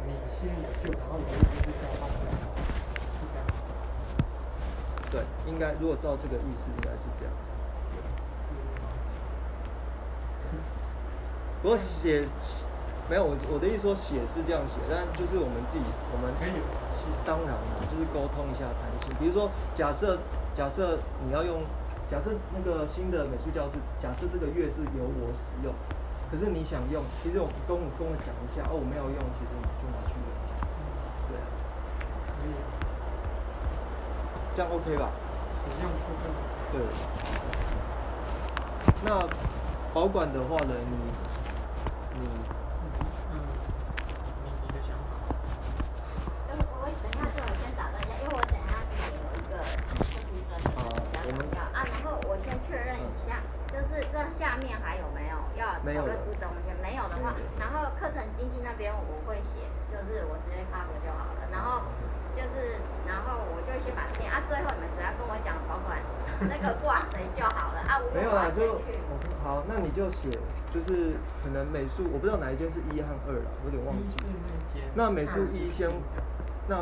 [0.06, 2.38] 你先有就，然后有一天就交换这样，
[3.18, 3.46] 是这样？
[5.12, 7.40] 对，应该如果照这个意思，应该是这样子。
[8.42, 8.48] 是
[11.64, 12.28] 不过写
[13.10, 16.54] 没有我我的意思说写是这样写，但就是我们自己我们可以
[17.26, 19.10] 当然了，就是沟通一下弹性。
[19.18, 20.20] 比如说假设
[20.56, 21.64] 假设你要用
[22.10, 25.74] 假设那个新的美术教室，假设这个月是由我使用，
[26.32, 30.26] 可是你想用，其实我跟我跟我讲一下，哦，我没有用，其实你就拿去用。
[31.28, 31.46] 对啊，
[32.40, 32.54] 可以
[34.56, 35.10] 这样 OK 吧？
[35.60, 36.30] 使用部分。
[36.72, 36.76] 对。
[39.04, 39.08] 那
[39.94, 40.96] 保管的话呢，你
[42.20, 42.22] 你
[43.34, 43.34] 嗯，
[44.44, 45.12] 你你的想法？
[46.50, 50.66] 呃我等一下最好先打断一下，因为我等一下也有一个特殊生的
[51.12, 56.72] 家长要啊，然后我先确认一下，就是这下面还有没有要讨论出东西？
[56.82, 61.82] 没有的话，然后课程经济那边我会写，就是我直接 cover 就好了，然后
[62.36, 65.98] 就是然后我就先把这边啊，最后你们只要跟我讲保管
[66.46, 68.82] 那个挂谁就好了啊，我没有啊，就。
[69.46, 70.30] 好，那你就写，
[70.74, 74.18] 就是可能美术，我不知道哪一间是一和二了，有点忘记。
[74.94, 75.90] 那美术一先，
[76.68, 76.82] 那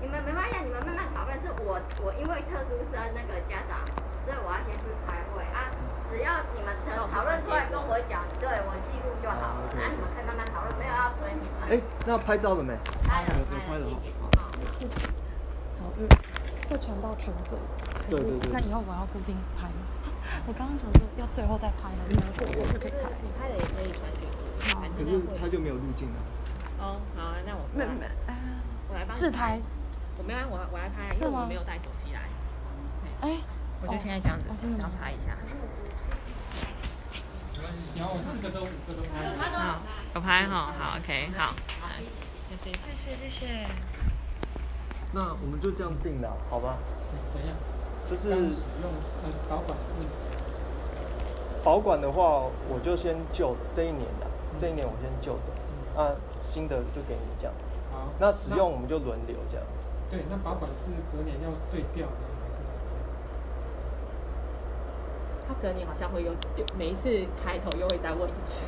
[0.00, 1.34] 你们没关系，你们慢慢讨论。
[1.40, 3.80] 是我我因为特殊生那个家长，
[4.24, 5.33] 所以我要先去开会啊。
[6.14, 9.66] 只要你们的讨论出来跟我讲，对我记录就好了。
[9.74, 11.58] 那你们可以慢慢讨论，没有要催你们。
[11.66, 11.74] 哎，
[12.06, 12.70] 那拍照了没？
[13.02, 14.14] 拍了拍了，谢谢。
[14.38, 14.46] 好。
[14.78, 15.10] 谢谢。
[15.82, 16.06] 好，嗯，
[16.70, 17.58] 会传到群组。
[18.06, 19.82] 对对对那以后我要固定拍吗？
[20.46, 23.10] 我刚刚想说要最后再拍，还是过程就可以拍？
[23.18, 26.18] 你拍的也可以传群组，反可是他就没有路径了。
[26.78, 28.38] 哦，好啊，那我没没，呃，
[28.86, 29.58] 我来帮自拍。
[30.16, 32.22] 我没有，我我来拍，因为我没有带手机来。
[33.26, 33.42] 哎，
[33.82, 35.34] 我就现在这样子这样拍一下。
[37.96, 39.28] 然后我四个都五个都拍了。
[39.52, 39.80] 好，
[40.14, 41.54] 有拍哈，好，OK，好。
[42.62, 43.66] 谢谢谢谢。
[45.12, 46.78] 那我们就这样定了，好吧？
[47.32, 47.56] 怎样？
[48.08, 48.90] 就是使用
[49.22, 50.06] 呃保管是
[51.64, 54.26] 保管的话，我就先旧这一年的，
[54.60, 55.52] 这一年我先旧的，
[55.96, 56.14] 那，
[56.50, 57.54] 新的就给你这样。
[57.92, 58.08] 好。
[58.18, 59.66] 那使用我们就轮流这样。
[60.10, 63.10] 对，那保管是隔年要对调呢，还是怎么样？
[65.46, 66.32] 他隔年好像会有，
[66.78, 67.08] 每一次
[67.42, 68.62] 开头又会再问一次，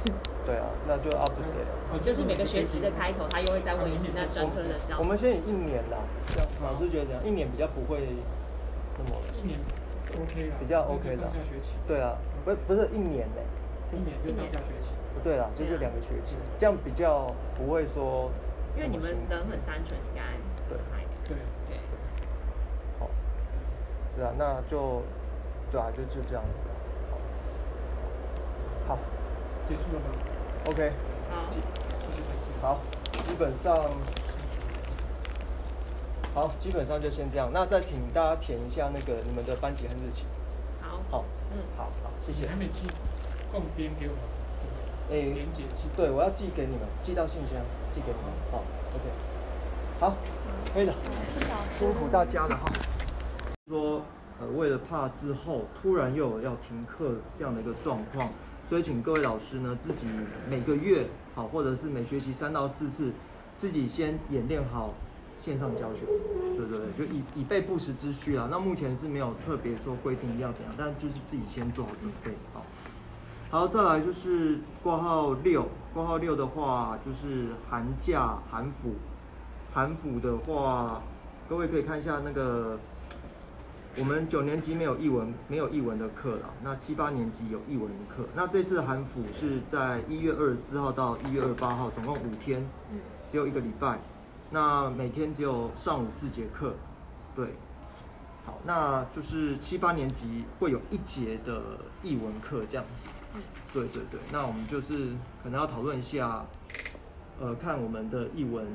[0.45, 1.65] 对啊，那就 up to date。
[1.91, 5.05] 哦就是每个学期的开头，他又会再问一次那专科的教我。
[5.05, 7.25] 们先以一年啦，这样老师觉得怎样？
[7.25, 8.09] 一年比较不会
[8.99, 9.59] 那么一年
[10.05, 11.73] 是 OK 的，比较 OK 的个上下学期。
[11.87, 13.41] 对啊，不不是一年嘞、
[13.93, 14.93] 一年就上下学期。
[15.15, 18.31] 不对啦，就是两个学期，这样比较不会说
[18.77, 20.21] 因为你们人很单纯，应该
[20.69, 20.77] 对。
[21.27, 21.37] 对，
[21.69, 21.79] 对，
[23.01, 23.09] 好，
[24.15, 25.03] 对啊，那就
[25.77, 26.43] 对啊，就就这样。
[28.89, 28.97] 好，
[29.69, 30.07] 结束了吗
[30.65, 30.91] ？，OK，
[32.63, 32.79] 好，
[33.13, 33.91] 基本上，
[36.35, 37.51] 好，基本上就先这样。
[37.53, 40.25] 那再请大家填一下那个你们的班级和日期。
[40.81, 42.49] 好，好，嗯，好好，谢谢你。
[42.49, 42.89] 还没寄
[43.53, 44.23] 共编给我们，
[45.11, 45.91] 诶连结寄。
[45.95, 47.61] 对，我要寄给你们，寄到信箱，
[47.95, 48.33] 寄给你们。
[48.51, 48.63] 好
[48.95, 49.05] ，OK，
[50.01, 50.17] 好，
[50.73, 50.95] 可以的，
[51.79, 52.65] 辛苦大家了哈。
[53.69, 54.01] 说，
[54.41, 58.29] 呃，为了怕之后突然又有要停课这样的一个状况，
[58.69, 60.07] 所以请各位老师呢自己
[60.51, 63.13] 每个月好，或者是每学期三到四次，
[63.57, 64.93] 自己先演练好
[65.41, 66.05] 线上教学，
[66.57, 68.49] 对对对，就以以备不时之需啊。
[68.51, 72.63] 那目前是没有特别说规定要怎样，但就是自己先做好准备好。
[73.49, 78.95] 好，再来就是挂号六，挂号六的话就是寒假寒辅，
[79.73, 81.01] 寒辅的话，
[81.49, 82.77] 各位可以看一下那个，
[83.99, 88.27] 我们九年级没有译文，没有译文的课了，那七八年级有译文课。
[88.35, 93.99] 那这次韩辅是在一月二十四号到一月二十八号，总共五天，嗯，只有一个礼拜，
[94.51, 96.75] 那每天只有上午四节课，
[97.35, 97.55] 对。
[98.45, 101.63] 好，那就是七八年级会有一节的
[102.03, 103.09] 译文课这样子。
[103.73, 105.09] 对对对，那我们就是
[105.43, 106.45] 可能要讨论一下，
[107.41, 108.67] 呃，看我们的译文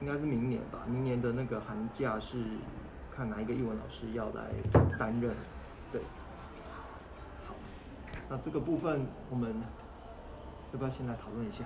[0.00, 2.38] 应该是明年吧，明年的那个寒假是
[3.22, 4.50] 看哪一个英文老师要来
[4.98, 5.32] 担任，
[5.92, 6.00] 对。
[7.46, 7.54] 好，
[8.28, 9.62] 那这个部分我们
[10.72, 11.62] 要不要先来讨论一下？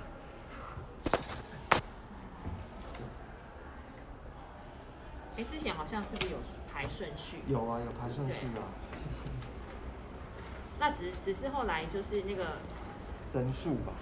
[5.39, 6.37] 哎，之前好像是不是有
[6.71, 7.39] 排顺序？
[7.49, 8.61] 有啊，有排顺序啊。
[10.79, 12.59] 那只只是后来就是那个
[13.33, 13.95] 人数吧，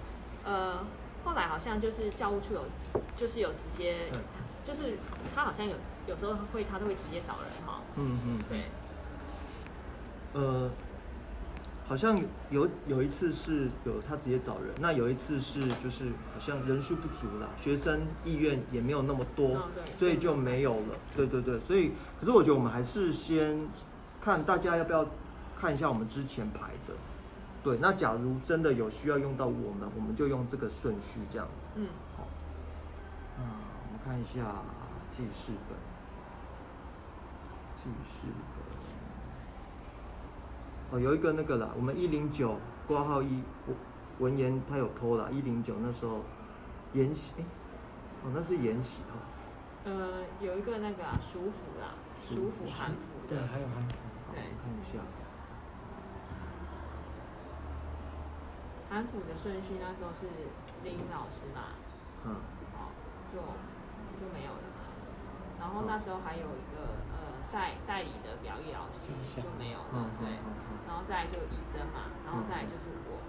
[0.43, 0.79] 呃，
[1.23, 2.65] 后来好像就是教务处有，
[3.15, 4.11] 就是有直接，
[4.65, 4.97] 就是
[5.33, 5.77] 他好像有
[6.07, 8.63] 有时候会他都会直接找人哈，嗯嗯，对，
[10.33, 10.69] 呃，
[11.87, 20.95] 好像有有一次是有他直接找人，那有一次是就是好像人数不足了，学生意愿也没有那么多，哦所以就没有了。
[21.15, 23.67] 对对对，所以可是我觉得我们还是先
[24.21, 25.05] 看大家要不要
[25.59, 26.93] 看一下我们之前排的。
[27.63, 31.69] 对，那假如真的有需要用到我们，我们就用这个顺序这样子。
[31.75, 32.27] 嗯，好，
[33.37, 34.61] 那我们看一下
[35.11, 35.75] 记事本，
[37.85, 38.27] 记事
[40.89, 40.97] 本。
[40.97, 42.57] 哦，有一个那个啦，我们一零九
[42.87, 43.73] 挂号一，我
[44.19, 46.21] 文言他有拖啦，一零九那时候
[46.93, 47.43] 延禧，哎、
[48.23, 49.17] 哦那是延禧哈，
[49.85, 54.41] 呃，有一个那个啊，蜀府啦，蜀府韩府对，的，还有韩服，好，对。
[54.41, 54.99] 我看一下，
[58.89, 60.27] 韩府的顺序那时候是
[60.83, 61.73] 林老师嘛，
[62.23, 62.35] 嗯，
[62.73, 62.93] 哦，
[63.33, 63.37] 就
[64.21, 64.85] 就没有了嘛。
[65.59, 67.14] 然后那时候还有一个呃
[67.51, 69.09] 代代理的表演老师
[69.41, 70.29] 就没有了嗯，对。
[70.87, 73.19] 然后再来就以真嘛，然后再来就是我，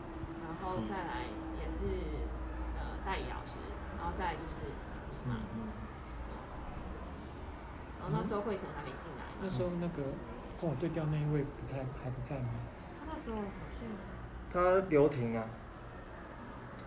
[0.44, 1.26] 然后再来
[1.60, 1.84] 也是
[2.76, 3.58] 呃代理老师，
[3.96, 4.70] 然后再来就是
[5.24, 5.36] 你嗯嘛。
[5.54, 5.58] 嗯，
[7.98, 10.02] 然后那时候惠成还没进来，那时候那个
[10.60, 12.50] 跟我对调那一位不太还不在吗？
[13.00, 13.88] 他那时候好像
[14.52, 15.44] 他留停啊，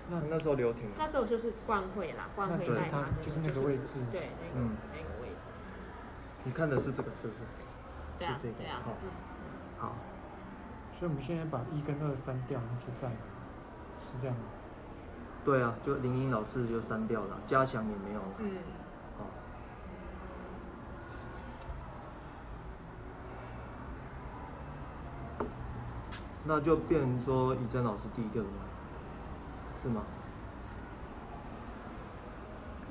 [0.09, 5.08] 那那时候留停，那时候就是冠会啦，冠会带那个就是那个位置对，那个、嗯那个
[6.43, 7.39] 你看的是这个是不是？
[8.17, 9.09] 对啊是这个对啊，好嗯
[9.77, 9.95] 好，
[10.97, 13.09] 所以我们现在把一跟二删掉，那就在，
[13.99, 14.43] 是这样吗？
[15.45, 18.57] 对啊，就林英老师就删掉了，嘉祥也没有了，嗯，
[19.19, 19.25] 哦。
[26.45, 28.63] 那就变成说以真老师第一个了吗？
[29.81, 30.03] 是吗？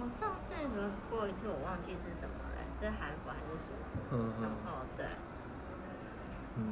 [0.01, 2.47] 我上次轮过一次，我忘记是什么了，
[2.81, 3.79] 是韩国还是什么？
[4.12, 4.43] 嗯嗯。
[4.43, 5.07] 然后对，
[6.57, 6.62] 嗯，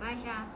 [0.00, 0.46] 马来西亚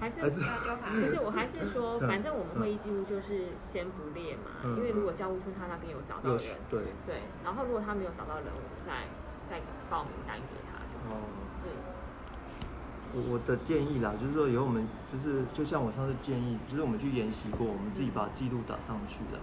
[0.00, 6.80] 还是 不是，我还是说，嗯反正我们会议记录就是先不列嘛，嗯因为如果教务处他那边有找到人，对。
[7.06, 9.06] 对，然后如果他没有找到人，我们再
[9.48, 9.60] 再
[9.90, 11.14] 报名单给他就好。
[11.14, 11.22] 哦。
[11.62, 11.70] 对，
[13.14, 19.38] 我我的建议啦，就是说以后我们就是就像我上次建议，就是我们去研习过，我们自己把记录打上去了，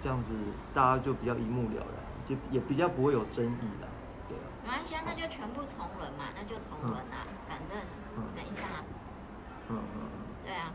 [0.00, 0.30] 这样子
[0.72, 1.97] 大家就比较一目了然，
[2.28, 3.88] 就也比较不会有争议啦。
[4.28, 7.78] 对啊，没关系啊，那就全部从人嘛，那就从人啊，反正
[8.16, 8.84] 嗯没差。
[9.70, 10.00] 嗯嗯
[10.44, 10.72] 对啊，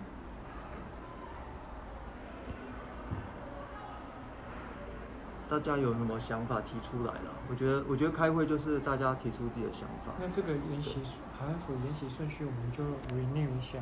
[5.50, 7.32] 大家有什么想法提出来了？
[7.50, 11.00] 我觉得我觉得开会就是大家提出自己的想法，那这个研习
[11.38, 12.84] 韩服研习顺序，我们就
[13.16, 13.78] renew 一下。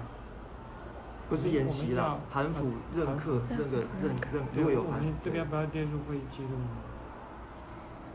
[1.30, 6.91] 不是研习啦，韩府任课韩那个任任对我如果有韩们这个要不要列入会议记录呢？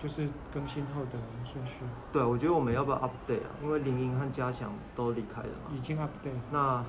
[0.06, 1.72] 就是更新后的顺序，
[2.12, 3.50] 对，我觉得我们要不要 update 啊？
[3.60, 5.72] 因为林英和嘉祥都离开了嘛。
[5.76, 6.38] 已经 update。
[6.52, 6.84] 那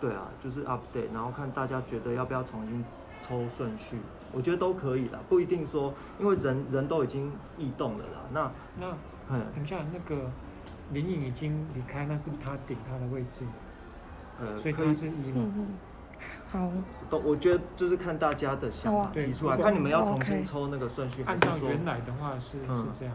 [0.00, 2.84] 对啊，就是 update，然后看大家觉得要不要重新
[3.20, 3.98] 抽顺序，
[4.32, 8.20] 我觉得都可以啦，不一定说，因为人人都已经异动了啦。
[8.32, 8.96] 那那
[9.28, 10.30] 嗯等一下，那个
[10.92, 13.44] 林颖已经离开，那是不是他顶他的位置？
[14.38, 15.42] 呃，所以可以他是一嘛？
[15.42, 15.66] 嗯嗯，
[16.50, 16.68] 好，
[17.10, 22.76] 都，我觉得就是看大家的想法提出来，看你们要重新抽那个顺序，还按是说照原来的话是嗯。
[22.76, 23.14] 是这样。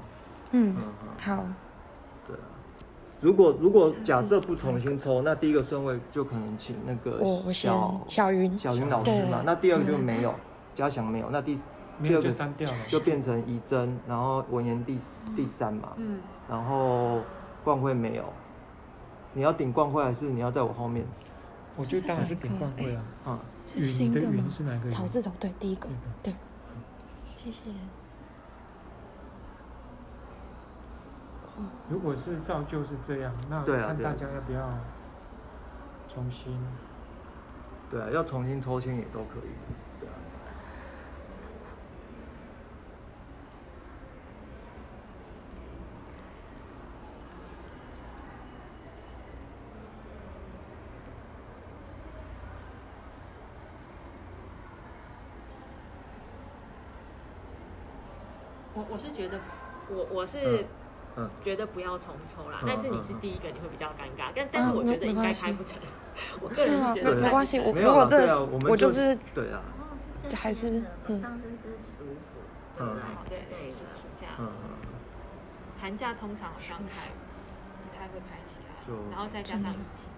[0.51, 0.75] 嗯
[1.17, 1.45] 好，
[2.27, 2.43] 对啊。
[3.21, 7.23] 如果如果假设不重新抽，那第一个顺位就可能请那个
[7.53, 10.33] 小小云，小云老师嘛，那第二个就没有，
[10.75, 11.57] 嘉祥没有，那第
[12.01, 12.77] 第二个删掉了。
[12.87, 14.99] 就变成怡珍，然后文言第
[15.35, 17.19] 第三嘛，嗯，然后
[17.63, 18.25] 冠辉没有，
[19.33, 21.05] 你要顶冠辉还是你要在我后面？
[21.75, 23.03] 我觉得当然是顶冠会啊。
[23.25, 24.49] 啊、是云你的新的吗云？
[24.51, 24.89] 是哪个云？
[24.89, 25.97] 草字头，对，第一个这，个。
[26.23, 26.35] 对，
[27.37, 27.71] 谢谢。
[31.89, 34.69] 如果是照旧是这样，那看大家要不要
[36.07, 36.57] 重新。
[37.89, 39.51] 对啊，要重新抽签也都可以，
[58.91, 59.39] 我我是觉得，
[59.89, 60.65] 我我是嗯。
[61.17, 65.77] 嗯觉得不要重抽啦，嗯但是你是第一个，你会比较尴尬，但但是我觉得应该开不成，
[66.39, 69.59] 我个人没没关系，我没有啦如果这我们就就是对啊，
[70.33, 71.21] 还是次嗯。
[71.21, 72.39] 上次是舒服，
[72.77, 73.43] 对嗯不对？
[73.49, 73.69] 对？
[73.69, 73.79] 暑
[74.15, 74.69] 假，嗯嗯。
[75.81, 77.09] 寒假通常好像开
[77.83, 80.09] 不太会排起来，然后再加上疫情，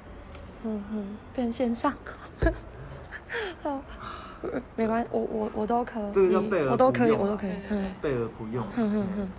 [0.64, 1.92] 嗯哼，变线上。
[3.64, 3.82] 好，
[4.76, 8.66] 没关系，我我我都可这个叫备我都可以，我都可以嗯备而不用。
[8.72, 9.30] 哼哼哼。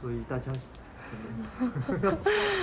[0.00, 0.60] 所以大家是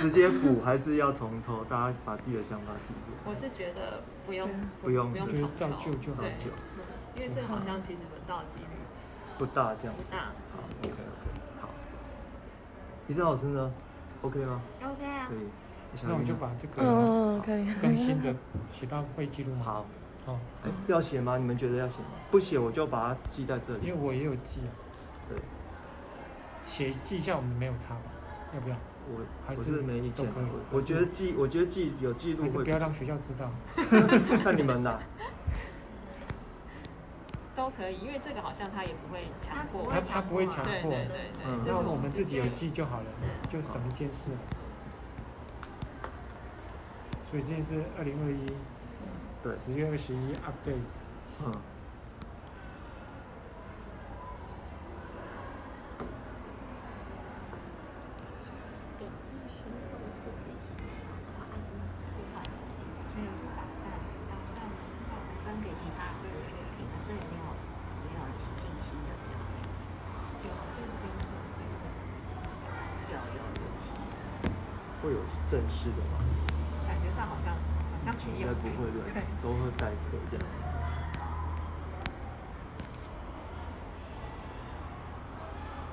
[0.00, 1.64] 直接补还是要重抽？
[1.64, 3.18] 大家把自己的想法提出来。
[3.26, 4.48] 我是觉得不用
[4.80, 6.50] 不用不用重抽，就好照旧
[7.16, 8.66] 因为这好像其实轮到的几率
[9.38, 10.04] 不大这样子。
[10.04, 10.18] 不大。
[10.52, 11.68] 好，OK OK，好。
[13.08, 13.72] 医生老师呢
[14.22, 15.48] ？OK 吗？OK 啊可，以。
[15.96, 17.66] 小那我就把这嗯，个可以。
[17.80, 18.34] 更新的
[18.72, 19.64] 写到会记录嘛。
[19.64, 19.86] 好。
[20.26, 21.36] 哦，哎，要写吗？
[21.36, 22.06] 你们觉得要写吗？
[22.30, 23.86] 不写我就把它记在这里。
[23.86, 24.70] 因为我也有记啊，
[25.28, 25.36] 对，
[26.64, 28.02] 写记一下我们没有差吧？
[28.54, 28.76] 要不要？
[29.06, 33.50] 我还是没意见都可以我我觉得记我觉得记有记录还是会不要让学校知道？
[34.42, 34.98] 那你们呢。
[37.54, 39.82] 都可以，因为这个好像他也不会强迫。
[39.92, 43.06] 他他不会强迫，对对对对，嗯那这是我们自己有记就好了，
[43.50, 44.30] 就省一件事。
[47.34, 48.46] 所以今天是二零二一
[49.42, 50.86] 对，十月二十一 update，
[51.42, 51.50] 嗯。
[63.16, 63.18] 嗯，
[63.56, 63.82] 打散，
[64.30, 64.70] 打散，
[65.44, 67.42] 分给其他人的水平，所以没有
[67.98, 68.22] 没有
[68.62, 70.46] 进新的表演，
[73.10, 74.22] 有有有新的。
[75.02, 75.18] 会有
[75.50, 76.23] 正式的吗？
[78.26, 78.98] 应该不会的，
[79.42, 79.94] 都会代课
[80.30, 80.46] 这样。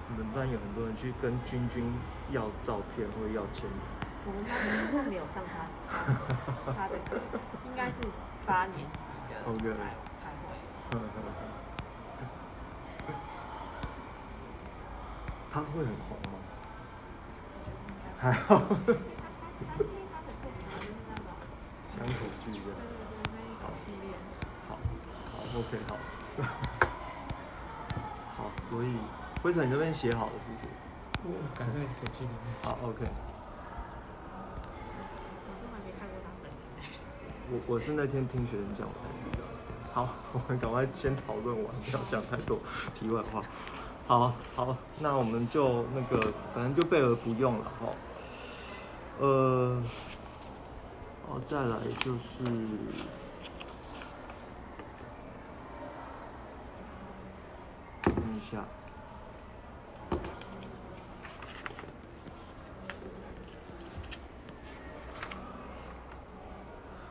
[0.09, 1.93] 你们班有很多人去跟君君
[2.31, 3.73] 要照片或者要签名，
[4.25, 4.51] 我们班
[5.09, 5.65] 没有上他
[6.73, 7.17] 他的课，
[7.65, 7.95] 应该是
[8.45, 9.35] 八年级的
[9.75, 10.43] 才才会。
[15.51, 16.33] 他会很红吗？
[18.19, 18.69] 还好， 他他
[19.79, 21.23] 因为他的作品好像是那种
[22.05, 22.77] 香口剧这样。
[23.31, 24.09] 那一个系列。
[24.67, 24.71] 好，
[25.31, 25.91] 好，OK，好。
[28.37, 28.39] 好，
[28.69, 28.97] 所以
[29.43, 30.69] 辉成你这边写好了是不是？
[31.23, 32.35] 我赶在手机里面。
[32.63, 33.05] 好，OK。
[37.51, 37.53] 我。
[37.53, 39.43] 我我是那天听学生讲我才知道。
[39.93, 42.57] 好，我们赶快先讨论完，不要讲太多
[42.95, 43.43] 题外话。
[44.07, 47.89] 好好，那我们就那个，反正就备而不用了哈。
[49.19, 49.83] 呃，
[51.33, 52.43] 哦，再来就是，
[58.03, 58.65] 看一下。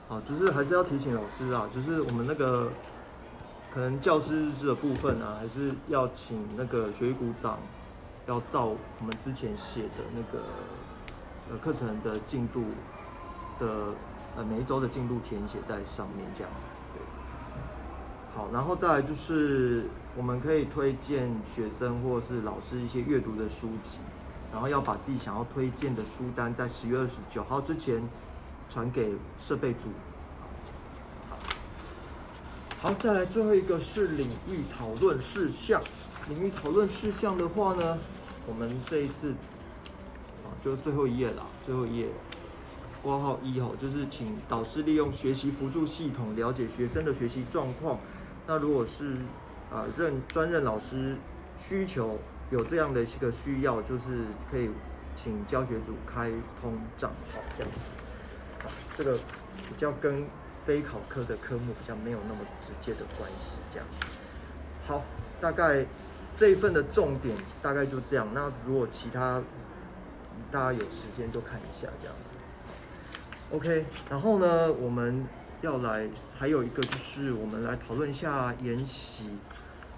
[0.07, 2.71] 好，就是还是要提醒老师啊，就是我们那个
[3.73, 7.59] 可能教师日志的部分啊，还是要请那个学艺股长
[8.27, 10.45] 要照我们之前写的那个
[11.51, 12.65] 呃课程的进度
[13.59, 13.95] 的
[14.37, 16.53] 呃每一周的进度填写在上面这样。
[16.95, 17.03] 对，
[18.35, 19.85] 好，然后再来就是
[20.17, 23.99] 我们可以推荐学生或是老师一些阅读的书籍，
[24.53, 28.03] 然后要把自己想要推荐的书单在十月二十九号之前
[28.69, 29.89] 传给设备组。
[32.81, 35.83] 好，再来最后一个是领域讨论事项。
[36.29, 37.99] 领域讨论事项的话呢，
[38.47, 39.33] 我们这一次
[40.45, 42.09] 啊，就是最后一页了，最后一页，
[43.03, 47.99] 挂号一吼，就是请导师利用学习辅助系统了解学生的学习状况。
[48.47, 49.17] 那如果是
[49.73, 51.17] 啊任专任老师
[51.59, 52.19] 需求
[52.51, 54.69] 有这样的一个需要，就是可以
[55.17, 56.31] 请教学组开
[56.61, 57.79] 通账号这样子。
[58.97, 60.27] 这个比较跟
[60.65, 64.07] 非考科的科目比较没有那么直接的关系，这样子。
[64.87, 65.03] 好，
[65.41, 65.87] 大概
[66.37, 68.29] 这一份的重点大概就这样。
[68.35, 69.43] 那如果其他
[70.51, 72.35] 大家有时间就看一下这样子。
[73.53, 75.27] OK，然后呢，我们
[75.61, 79.25] 要来还有一个就是我们来讨论一下研习，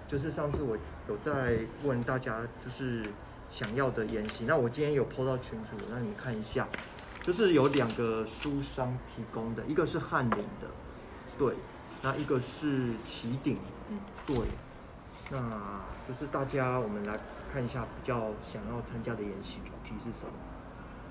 [0.07, 0.75] 就是上次我
[1.07, 3.05] 有在问大家就是
[3.51, 6.67] 想要的研习，那我今天有 PO 到群组，那你们看一下。
[7.21, 10.67] 就是有两个书商提供的，一个是翰林的，
[11.37, 11.53] 对，
[12.01, 13.57] 那一个是启鼎，
[13.89, 13.97] 嗯，
[14.27, 14.35] 对，
[15.31, 17.17] 那就是大家我们来
[17.53, 20.33] 看一下比较想要参加的研习主题是什么，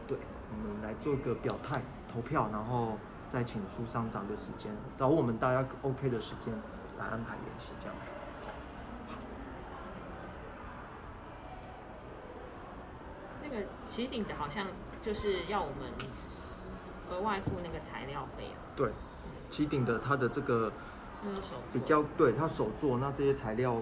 [0.07, 0.19] 对，
[0.51, 1.81] 我们来做个表态
[2.13, 2.99] 投票，然后
[3.29, 6.53] 再请书商找个时间，找我们大家 OK 的时间
[6.99, 8.15] 来安排演习这样子。
[13.43, 14.67] 那个起顶的好像
[15.03, 15.77] 就是要我们
[17.11, 18.91] 额外付那个材料费啊，对，
[19.51, 20.73] 启鼎的它的这个
[21.73, 23.77] 比较对它手做，那这些材料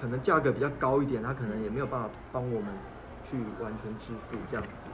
[0.00, 2.74] 可能价格比较高一点，它可能也没有办法帮我们
[3.24, 4.88] 去完全支付这样子。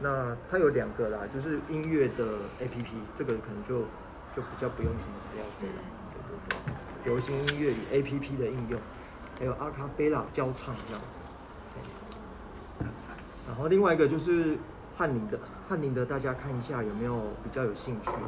[0.00, 2.24] 对，那它有两个啦，就是音乐的
[2.60, 2.86] APP，
[3.16, 3.80] 这个可能就
[4.34, 5.74] 就比较不用什么材料费了。
[6.12, 6.66] 对对
[7.04, 8.80] 对，流行音乐与 APP 的应用，
[9.38, 11.20] 还有阿卡贝拉教唱这样子。
[13.46, 14.58] 然后另外一个就是
[14.96, 15.38] 翰林的，
[15.68, 18.18] 翰林的大家看一下有没有比较有兴趣的。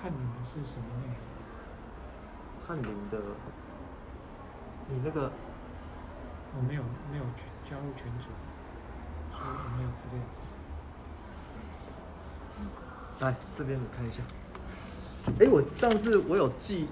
[0.00, 1.16] 探灵的是什么内容？
[2.66, 3.18] 翰林的，
[4.88, 5.32] 你那个
[6.56, 7.24] 我没有没有
[7.68, 8.28] 加入群组，
[9.32, 10.20] 所以我没有资料。
[13.20, 14.22] 来这边你看一下。
[15.40, 16.88] 哎，我上次我有寄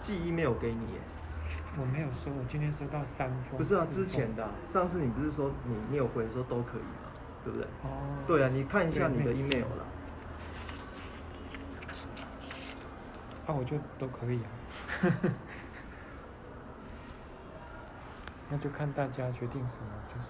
[0.00, 1.00] 寄 email 给你耶。
[1.78, 3.58] 我没有收，我今天收到三封。
[3.58, 7.10] 不是啊，之前的啊、上次你不是说你你有回说都可以吗？
[7.44, 7.66] 对不对？
[7.82, 7.88] 哦。
[8.26, 9.84] 对啊，你看一下你的 email 啦。
[13.46, 14.48] 啊，我就都可以啊。
[18.48, 20.28] 那就看大家决定什么就是。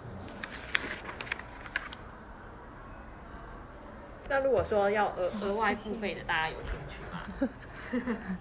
[4.29, 7.23] 那如果说要额额外付费的，大家有兴趣吗？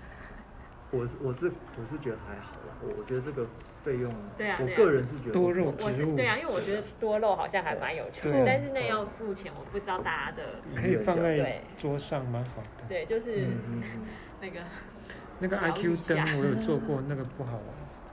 [0.92, 3.46] 我是我是我是觉得还好啦，我我觉得这个
[3.86, 10.44] 费用，我对啊对啊个人是觉得多肉我是植物对啊，因为我觉得多肉好像还蛮有趣的，但是那要付钱，我不知道大家的
[10.76, 12.84] 可以放在桌上，蛮好的。
[12.90, 13.46] 对，就是
[14.42, 14.60] 那个
[15.40, 17.60] 那个 IQ 灯我有做过，那个不好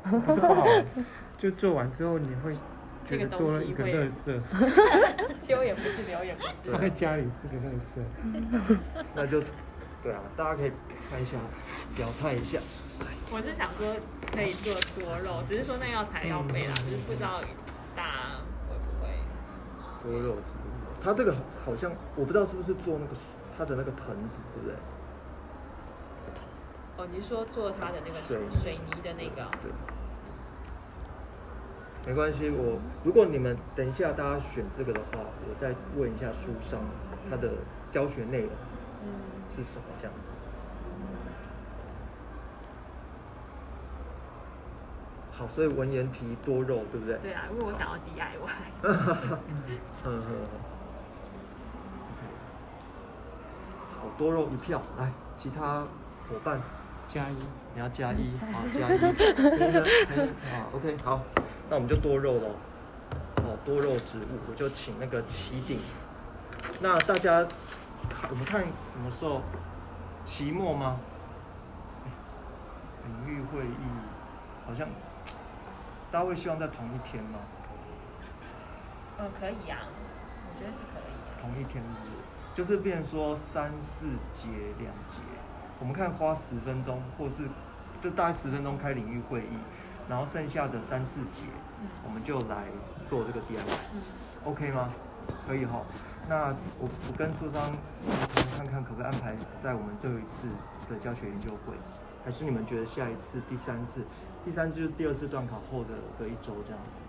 [0.05, 0.85] 玩，不是不好玩，
[1.39, 2.53] 就做完之后你会
[3.09, 4.39] 觉得多了一个特色，
[5.47, 6.70] 丢也不是，留也不是。
[6.70, 8.01] 放在家里是个特色。
[9.14, 9.41] 那就
[10.03, 10.73] 对啊，大家可以
[11.09, 11.39] 看一下，
[11.97, 12.59] 表态一下。
[13.33, 13.97] 我是想说
[14.30, 17.41] 可以做多肉，只是说那要材料费啦，嗯就是不知道
[17.97, 18.12] 大家
[18.68, 19.09] 会不会。
[20.03, 20.68] 多肉植物，
[21.03, 23.12] 它这个好像我不知道是不是做那个
[23.57, 24.76] 它的那个盆子，对不对？
[26.99, 29.51] 哦，你是说做它的那个水水泥的那个？
[29.62, 29.72] 对。
[32.05, 36.80] 没关系，我如果你们等一下大家选这个的话，我再问一下书上
[37.30, 37.49] 它的
[37.91, 38.51] 教学内容
[39.05, 39.09] 嗯，
[39.49, 40.33] 是什么这样子。
[45.33, 47.16] 好，所以文言题多肉，对不对？
[47.22, 48.39] 对啊，因为我想要 DIY。
[50.05, 50.47] 嗯嗯嗯。
[53.99, 55.80] 好，多肉一票，来，其他
[56.28, 56.61] 伙伴
[57.09, 57.37] 加一，
[57.74, 58.99] 你要加一，好加一，
[60.51, 61.20] 好，OK，好，
[61.70, 62.55] 那我们就多肉喽。
[63.45, 65.78] 哦，多肉植物，我就请那个起顶。
[66.80, 67.47] 那大家，
[68.30, 69.41] 我们看什么时候？
[70.24, 71.01] 期末吗？
[73.05, 73.89] 领域会议
[74.64, 74.87] 好像，
[76.13, 77.39] 大家会希望在同一天吗？
[79.19, 81.41] 嗯，可以啊，我觉得是可以的。
[81.41, 82.11] 同一天日，
[82.55, 84.49] 就是变成说三四节
[84.79, 85.23] 两节，
[85.81, 87.49] 我们看花十分钟，或是
[88.01, 89.57] 就大概十分钟开领域会议，
[90.07, 91.41] 然后剩下的三四节，
[92.05, 92.67] 我们就来
[93.09, 94.91] 做这个 DIY，OK 嗯吗？
[95.47, 95.81] 可以哈。
[96.29, 96.49] 那
[96.79, 97.73] 我我跟苏商
[98.57, 100.47] 看看可不可以安排在我们最后一次
[100.91, 101.73] 的教学研究会，
[102.23, 104.05] 还是你们觉得下一次第三次，
[104.45, 107.01] 第三次就是第二次段考后的的一周这样子。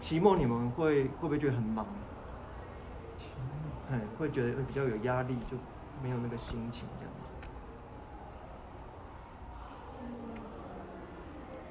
[0.00, 1.86] 期末你们会会不会觉得很忙？
[3.90, 5.56] 嗯，会觉得会比较有压力，就
[6.02, 7.30] 没有那个心情这样子。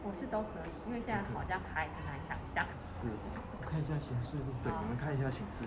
[0.04, 2.66] 我是都可以，因为现在好像还很难想象。
[2.84, 4.44] 是，我看一下显示录。
[4.64, 5.66] 对，你们看一下形式。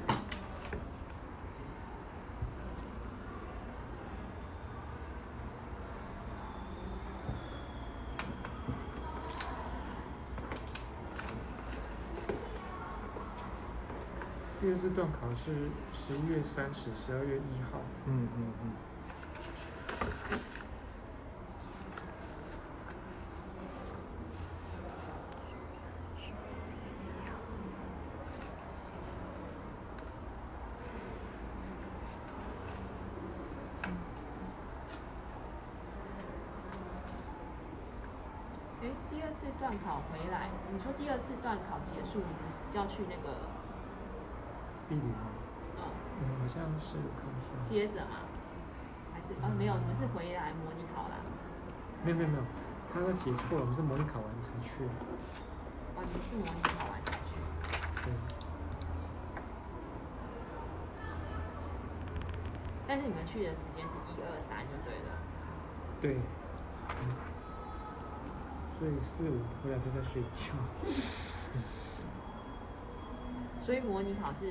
[14.62, 15.50] 第二次段考是
[15.92, 17.80] 十一月三十、十二月一号。
[18.06, 18.70] 嗯嗯嗯。
[38.80, 42.38] 哎，第二次段考回来，你说第二次段考结束，你们
[42.74, 43.34] 要去那个
[44.92, 45.24] 地理吗？
[45.80, 45.88] 嗯
[46.20, 47.48] 嗯，好像是我看一下。
[47.64, 48.28] 接着吗？
[49.14, 51.16] 还是哦没有，你们是回来模拟考啦？
[52.04, 52.44] 没有没有没有，
[52.92, 54.84] 他都写错了，我们是模拟考完才去。
[55.96, 57.40] 哦，你们是模拟考完才去。
[58.04, 58.12] 对。
[62.86, 65.16] 但是你们去的时间是一二三就对了。
[66.02, 66.20] 对。
[66.88, 67.32] 嗯
[68.78, 70.52] 所以四五回来都在睡觉。
[73.64, 74.50] 所以模拟考是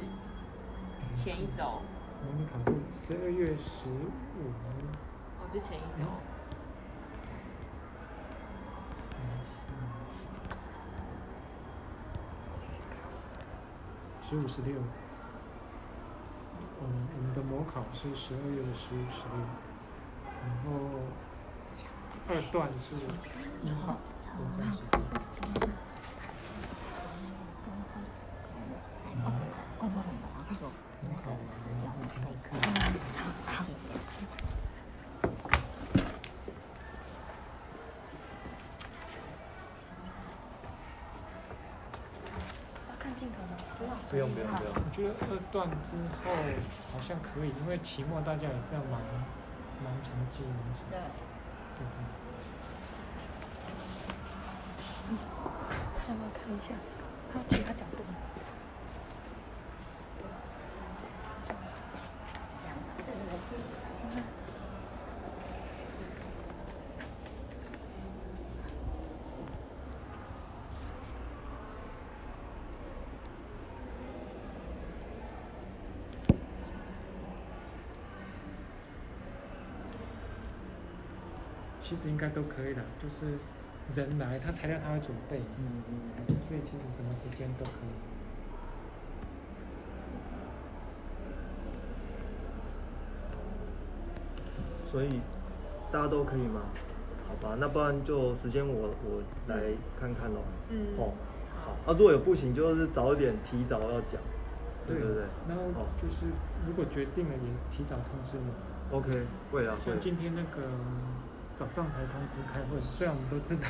[1.13, 1.81] 前一周，
[2.23, 3.91] 模拟考是十二月十五。
[5.39, 6.03] 哦，就前一周。
[9.17, 9.21] 嗯
[14.27, 14.81] 十五、十六。
[16.81, 16.83] 嗯，
[17.15, 19.45] 我们的模考是十二月的十五、十六，
[20.41, 20.69] 然后
[22.27, 22.95] 二段是
[23.63, 23.99] 一号
[24.37, 24.99] 跟三十号。
[31.03, 31.39] 模考完
[31.81, 31.93] 然后
[44.09, 44.73] 不用不用不用。
[44.75, 46.31] 我觉得二段之后
[46.93, 49.01] 好像可以，因为期末大家也是要忙
[49.83, 50.99] 忙成绩忙什么，对，
[51.79, 52.05] 对不对？
[56.07, 56.75] 要不要看一下？
[57.33, 58.09] 还有其他角度吗？
[81.91, 83.37] 其实应该都可以的，就是
[83.93, 86.35] 人来，他材料他会准备，嗯嗯。
[86.47, 87.91] 所以其实什么时间都可以。
[94.89, 95.19] 所以
[95.91, 96.61] 大家都可以吗？
[97.27, 99.61] 好吧，那不然就时间我我来
[99.99, 100.41] 看看咯。
[100.69, 101.11] 嗯哦，
[101.65, 101.91] 好。
[101.91, 104.21] 啊，如果有不行，就是早一点提早要讲，
[104.87, 105.23] 对不对？
[105.49, 106.27] 然后哦就是
[106.65, 108.97] 如果决定了，也提早通知我。
[108.97, 109.09] OK，
[109.51, 109.99] 会啊会像。
[109.99, 110.67] 今天那个
[111.55, 113.67] 早上才通知开会，虽然我们都知道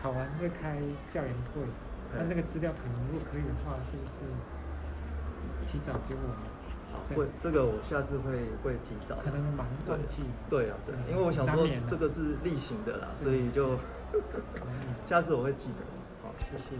[0.00, 0.78] 考完会开
[1.10, 1.62] 教研会，
[2.16, 4.24] 那那个资料可能如果可以的话，是不是
[5.70, 6.36] 提早给我们？
[6.90, 9.16] 好，会这个我下次会会提早。
[9.22, 10.22] 可能忙对忘记。
[10.48, 13.76] 对啊对，因为我想说这个是例行的啦，所以就
[15.06, 15.84] 下次我会记得。
[16.22, 16.76] 好，谢谢。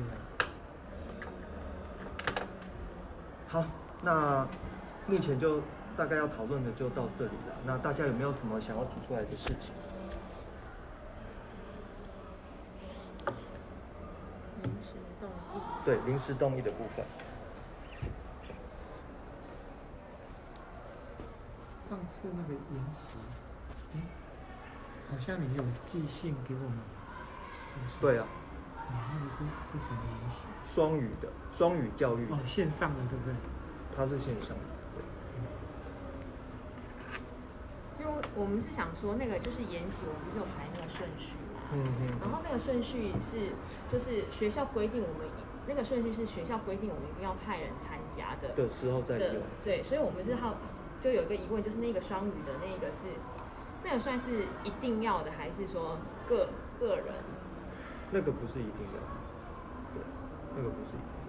[3.49, 3.65] 好，
[4.03, 4.49] 那
[5.07, 5.61] 目前就
[5.97, 7.55] 大概要讨论的就到这里了。
[7.67, 9.75] 那大家有没有什么想要提出来的事情？
[14.63, 15.63] 临时动议。
[15.89, 17.03] 对，临时动议的部分。
[21.81, 23.17] 上次那个研习，
[23.95, 24.03] 嗯，
[25.11, 26.79] 好像你有寄信给我们，
[27.73, 28.01] 是不是？
[28.03, 28.27] 对啊，
[28.77, 29.37] 嗯，那个是
[29.73, 30.45] 是什么研习？
[30.67, 33.35] 双语的双语教育，哦，线上的对不对？
[33.97, 34.65] 它是线上的。
[34.95, 35.03] 对
[37.99, 41.63] 因为我们是想说，那个就是研习，我们不是有排那个顺序嘛？
[41.73, 42.09] 嗯嗯。
[42.21, 43.55] 然后那个顺序是，
[43.91, 45.27] 就是学校规定我们
[45.69, 48.55] 那个顺序是学校规定我们一定要派人参加的。
[48.55, 49.43] 的时候再的用。
[49.63, 50.57] 对，所以我们是好
[51.05, 53.13] 就有一个疑问，就是那个双语的那个是，
[53.85, 56.49] 那个算是一定要的，还是说个
[56.81, 57.15] 个人？
[58.11, 58.99] 那个不是一定的，
[59.95, 60.03] 对，
[60.57, 61.29] 那个不是一定的。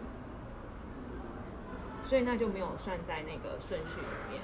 [2.08, 4.42] 所以那就没有算在那个顺序里面。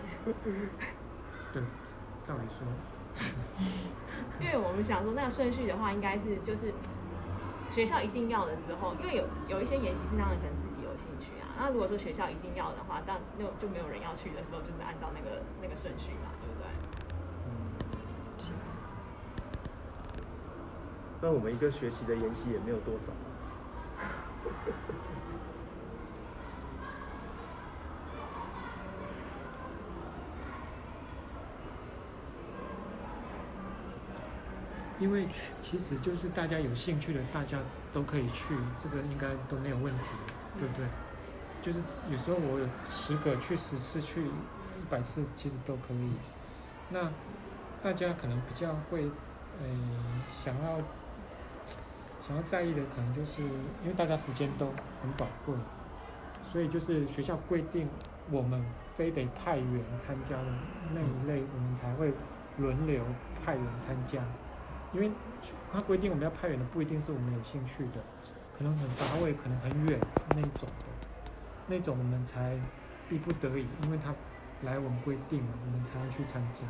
[1.53, 1.63] 对，
[2.23, 2.67] 照理说，
[4.39, 6.73] 因为我们想说，那个顺序的话，应该是就是
[7.75, 11.51] 学校一定要的时候，因为有有一些研习是他们可能自己有兴趣啊。
[11.59, 16.71] 那如果说学校一定要的话，但就就没有人要去的时候，就是按照那个那个顺序嘛，对不对？
[17.43, 17.51] 嗯。
[21.21, 23.11] 那我们一个学期的研习也没有多少。
[34.99, 35.27] 因为
[35.61, 37.59] 其实就是大家有兴趣的，大家
[37.93, 40.07] 都可以去，这个应该都没有问题，
[40.57, 40.85] 对不对？
[41.61, 41.79] 就是
[42.09, 44.29] 有时候我有十个去十次去一
[44.89, 46.11] 百次，其实都可以。
[46.89, 47.09] 那
[47.83, 49.03] 大家可能比较会，
[49.59, 49.65] 呃，
[50.43, 50.77] 想要
[52.21, 54.67] 想要在意的，可能就是因为大家时间都
[55.01, 55.55] 很宝贵，
[56.51, 57.89] 所以就是学校规定
[58.31, 60.47] 我们非得派员参加的
[60.93, 62.13] 那一类，我们才会
[62.57, 63.03] 轮流
[63.43, 64.21] 派员参加。
[64.95, 65.11] 因为
[65.73, 68.01] 他规定我们要派员的不一定是我们有兴趣的，
[68.57, 70.85] 可能很乏味，可能很远那种的，
[71.67, 72.57] 那种我们才
[73.09, 74.15] 逼不得已，因为他
[74.63, 76.61] 来我们规定了，我们才要去参加。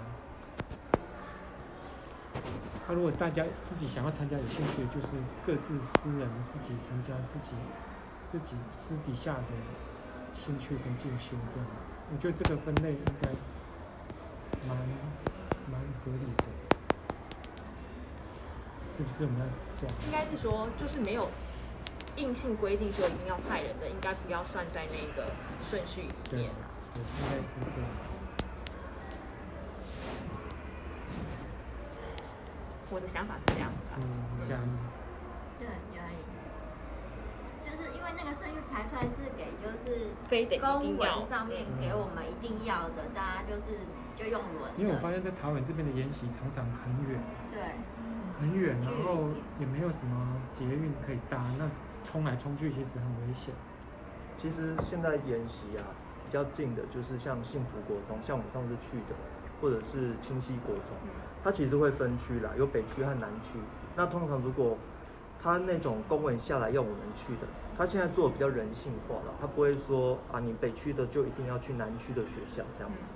[2.88, 5.13] 他、如果大家自己想要参加，有兴趣，就是
[5.45, 7.55] 各自私人自己参加，自己
[8.32, 9.53] 自己私底下的
[10.34, 11.86] 兴趣跟进修这样子。
[12.11, 13.30] 我觉得这个分类应该
[14.67, 14.76] 蛮
[15.69, 16.64] 蛮合理的。
[18.95, 19.95] 是不是我们要这样？
[20.05, 21.29] 应该是说，就是没有
[22.15, 25.27] 硬性规定说一定要派人的，应该不要算在那个
[25.69, 26.51] 顺序里对面。
[26.93, 27.89] 对，应该是这样。
[32.89, 33.99] 我的想法是这样子啊。
[33.99, 34.63] 嗯，这样。
[35.59, 35.67] 对，
[35.97, 36.15] 压抑。
[37.67, 43.83] 就是因为那个顺序排出来是给就是非得公文上面给我们一定要的，大家就是
[44.15, 44.71] 就用轮。
[44.77, 47.19] 因为我发现，在桃园这边的研习常常很远，
[47.51, 47.75] 对，
[48.39, 49.29] 很远，然后
[49.59, 51.69] 也没有什么捷运可以搭，那
[52.03, 53.53] 冲来冲去其实很危险。
[54.38, 55.88] 其实现在演习啊，
[56.25, 59.15] 比较近的就是像幸福国中，像我们上次去的，
[59.61, 60.91] 或者是清溪国中，
[61.43, 63.57] 它其实会分区啦，有北区和南区。
[63.95, 64.77] 那通常如果
[65.41, 73.15] 他那种公文下来要我们去的，他现在做的比较人性化了，他不会说啊，你北区的就一定要去南区的学校这样子。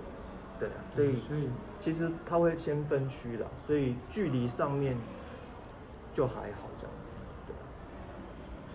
[0.60, 1.50] 对啊，所以所以
[1.80, 4.98] 其实他会先分区的，所以距离上面
[6.14, 7.12] 就还好这样子。
[7.48, 7.64] 对啊，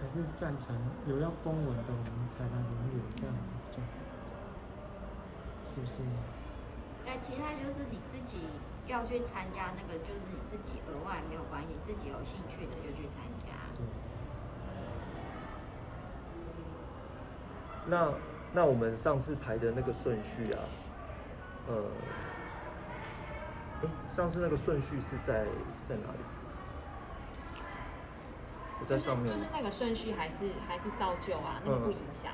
[0.01, 0.74] 还是赞成
[1.07, 2.64] 有要公文的，我们才来轮
[2.95, 3.35] 流这样
[3.70, 3.76] 就，
[5.74, 6.01] 是不是？
[7.05, 8.49] 那其他就是你自己
[8.87, 13.53] 要去参加那个，就是你自己额外没有关系，自己有兴趣的就去参加。
[13.76, 13.85] 对，
[17.87, 18.11] 那
[18.55, 20.64] 那我们上次排的那个顺序啊，
[21.68, 21.74] 呃，
[23.82, 25.46] 诶上次那个顺序是在
[25.88, 26.18] 在哪里？
[28.80, 30.36] 我在上面就是就是那个顺序还是
[30.68, 32.32] 还是照旧啊，那个不影响。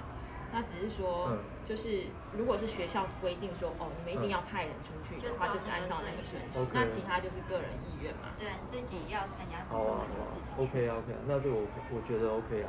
[0.53, 2.07] 那只是说嗯，就是
[2.37, 6.49] 如果是学校规定说，哦，你们一定要派人出去的话，就就是按照那个顺序。
[6.75, 8.35] 那其他就是个人意愿嘛。
[8.35, 10.67] 虽然自己要参加什么就好啊自己。
[10.67, 11.63] ，OK 啊 OK 啊，那这个我
[11.95, 12.69] 我觉得 OK 啊。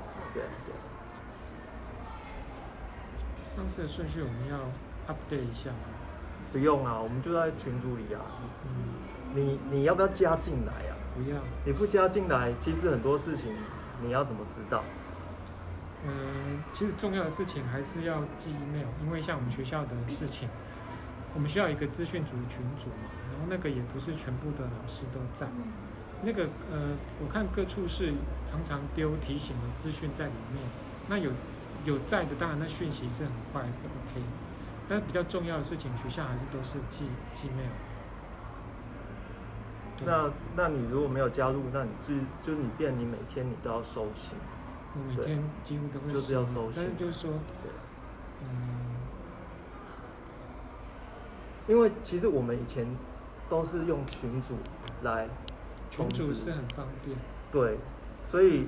[3.56, 4.60] 上次的顺序我们要
[5.12, 6.01] update 一下吗？
[6.52, 8.22] 不用啊，我们就在群组里啊。
[8.66, 8.72] 嗯，
[9.34, 10.94] 你你要不要加进来啊？
[11.16, 11.38] 不要。
[11.66, 13.54] 你不加进来，其实很多事情
[14.04, 14.84] 你要怎么知道？
[16.04, 20.50] 嗯，其实重要的事情还是要寄 email，因为像我们学校的事情，
[21.34, 25.48] 我们需要一个资讯组群组嘛，然后那个也不是全部的老师都在。
[26.24, 28.14] 那个呃，我看各处是
[28.50, 30.64] 常常丢提醒的资讯在里面，
[31.08, 31.32] 那有
[31.86, 34.22] 有在的，当然那讯息是很快是 OK，
[34.92, 37.72] 但比较重要的事情，学校还是都是寄寄 mail。
[40.06, 42.14] 那那你如果没有加入，那你就
[42.44, 44.34] 就你变你每天你都要收信。
[44.94, 47.32] 我每对天几乎都会就是要收但是信就是说，
[47.64, 47.72] 对，
[48.44, 48.98] 嗯，
[51.70, 52.86] 因为其实我们以前
[53.50, 54.58] 都是用群组
[55.04, 55.30] 来
[55.90, 57.18] 群通知主是很方便，
[57.50, 57.78] 对，
[58.28, 58.68] 所以。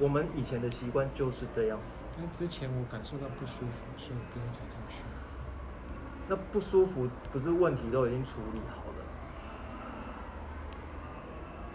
[0.00, 2.02] 我们以前的习惯就是这样子。
[2.16, 4.48] 但之前我感受到不舒服，所以不用。
[6.28, 9.04] 那不舒服不是问题都已经处理好了，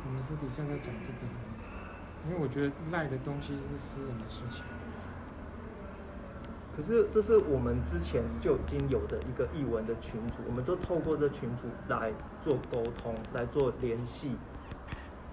[0.05, 4.63] 我们私底下在讲这个，因为我觉得赖的东西是私人的事情。
[6.75, 14.37] 可是这是我们之前就已经有的一个译文的群组，我们都透过这群组来做沟通，来做联系。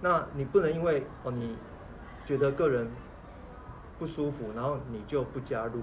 [0.02, 1.56] 那你不能因为哦你
[2.26, 2.90] 觉得个人
[3.98, 5.82] 不舒服，然后你就不加入，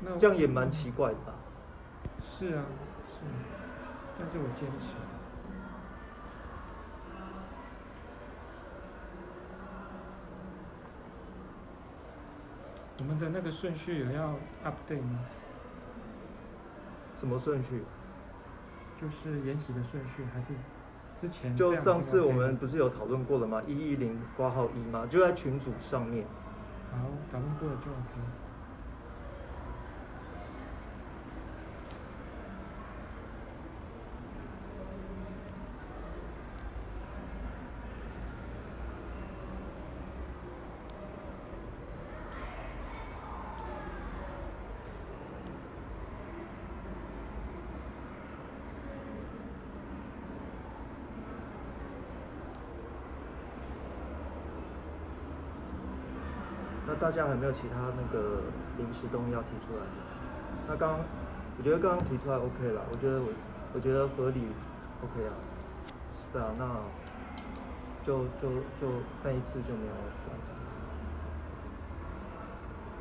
[0.00, 1.34] 那这样也蛮奇怪的吧？
[2.22, 2.64] 是啊，
[3.08, 3.20] 是，
[4.18, 4.94] 但是我坚持。
[12.98, 14.34] 我们的那个顺序有要
[14.64, 15.20] update 吗？
[17.18, 17.82] 什么顺序？
[19.00, 20.52] 就是研习的顺序，还是
[21.16, 23.62] 之前就上次我们不是有讨论过了吗？
[23.66, 25.06] 一一零挂号一吗？
[25.08, 26.26] 就在群组上面。
[26.90, 26.98] 好
[27.32, 28.20] 讨论过了就 OK。
[57.00, 58.42] 大家还有没有其他那个
[58.76, 59.88] 临时动议要提出来的？
[60.68, 61.00] 那刚刚
[61.56, 63.32] 我觉得刚刚提出来 OK 了，我觉得我
[63.72, 64.44] 我觉得合理
[65.02, 65.32] OK 啊，
[66.30, 66.76] 对啊，那
[68.04, 68.92] 就就就
[69.24, 70.76] 那一次就没有算这样子。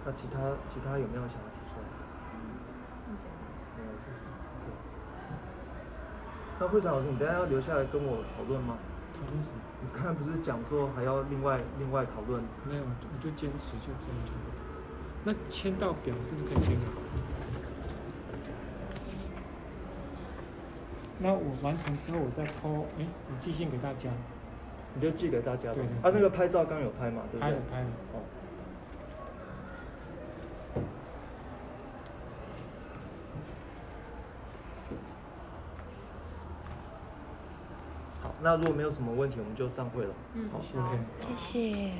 [0.06, 0.39] 那其他
[0.74, 1.91] 其他有没有想要提出来的？
[3.76, 4.24] 没有，是不是
[4.64, 4.72] ？OK。
[6.58, 8.78] 那会长老师，你等一下要留下来跟我讨论吗？
[9.20, 9.59] 讨论什么？
[9.82, 12.41] 你刚才不是讲说还要另外另外讨论？
[12.63, 14.15] 没有，我就坚持就这样。
[15.26, 16.82] 那签到表是不是可以给你？
[21.20, 24.09] 那我完成之后，我再 po，哎，我寄信给大家。
[24.95, 25.76] 你就寄给大家吧。
[25.76, 27.51] 对对啊，那个拍照刚有拍嘛，对不对？
[27.51, 27.88] 拍了拍了。
[28.13, 28.24] 哦。
[38.50, 40.10] 那如果没有什么问题，我们就散会了。
[40.34, 40.74] 嗯好谢
[41.38, 41.38] 谢。
[41.38, 41.91] 谢谢。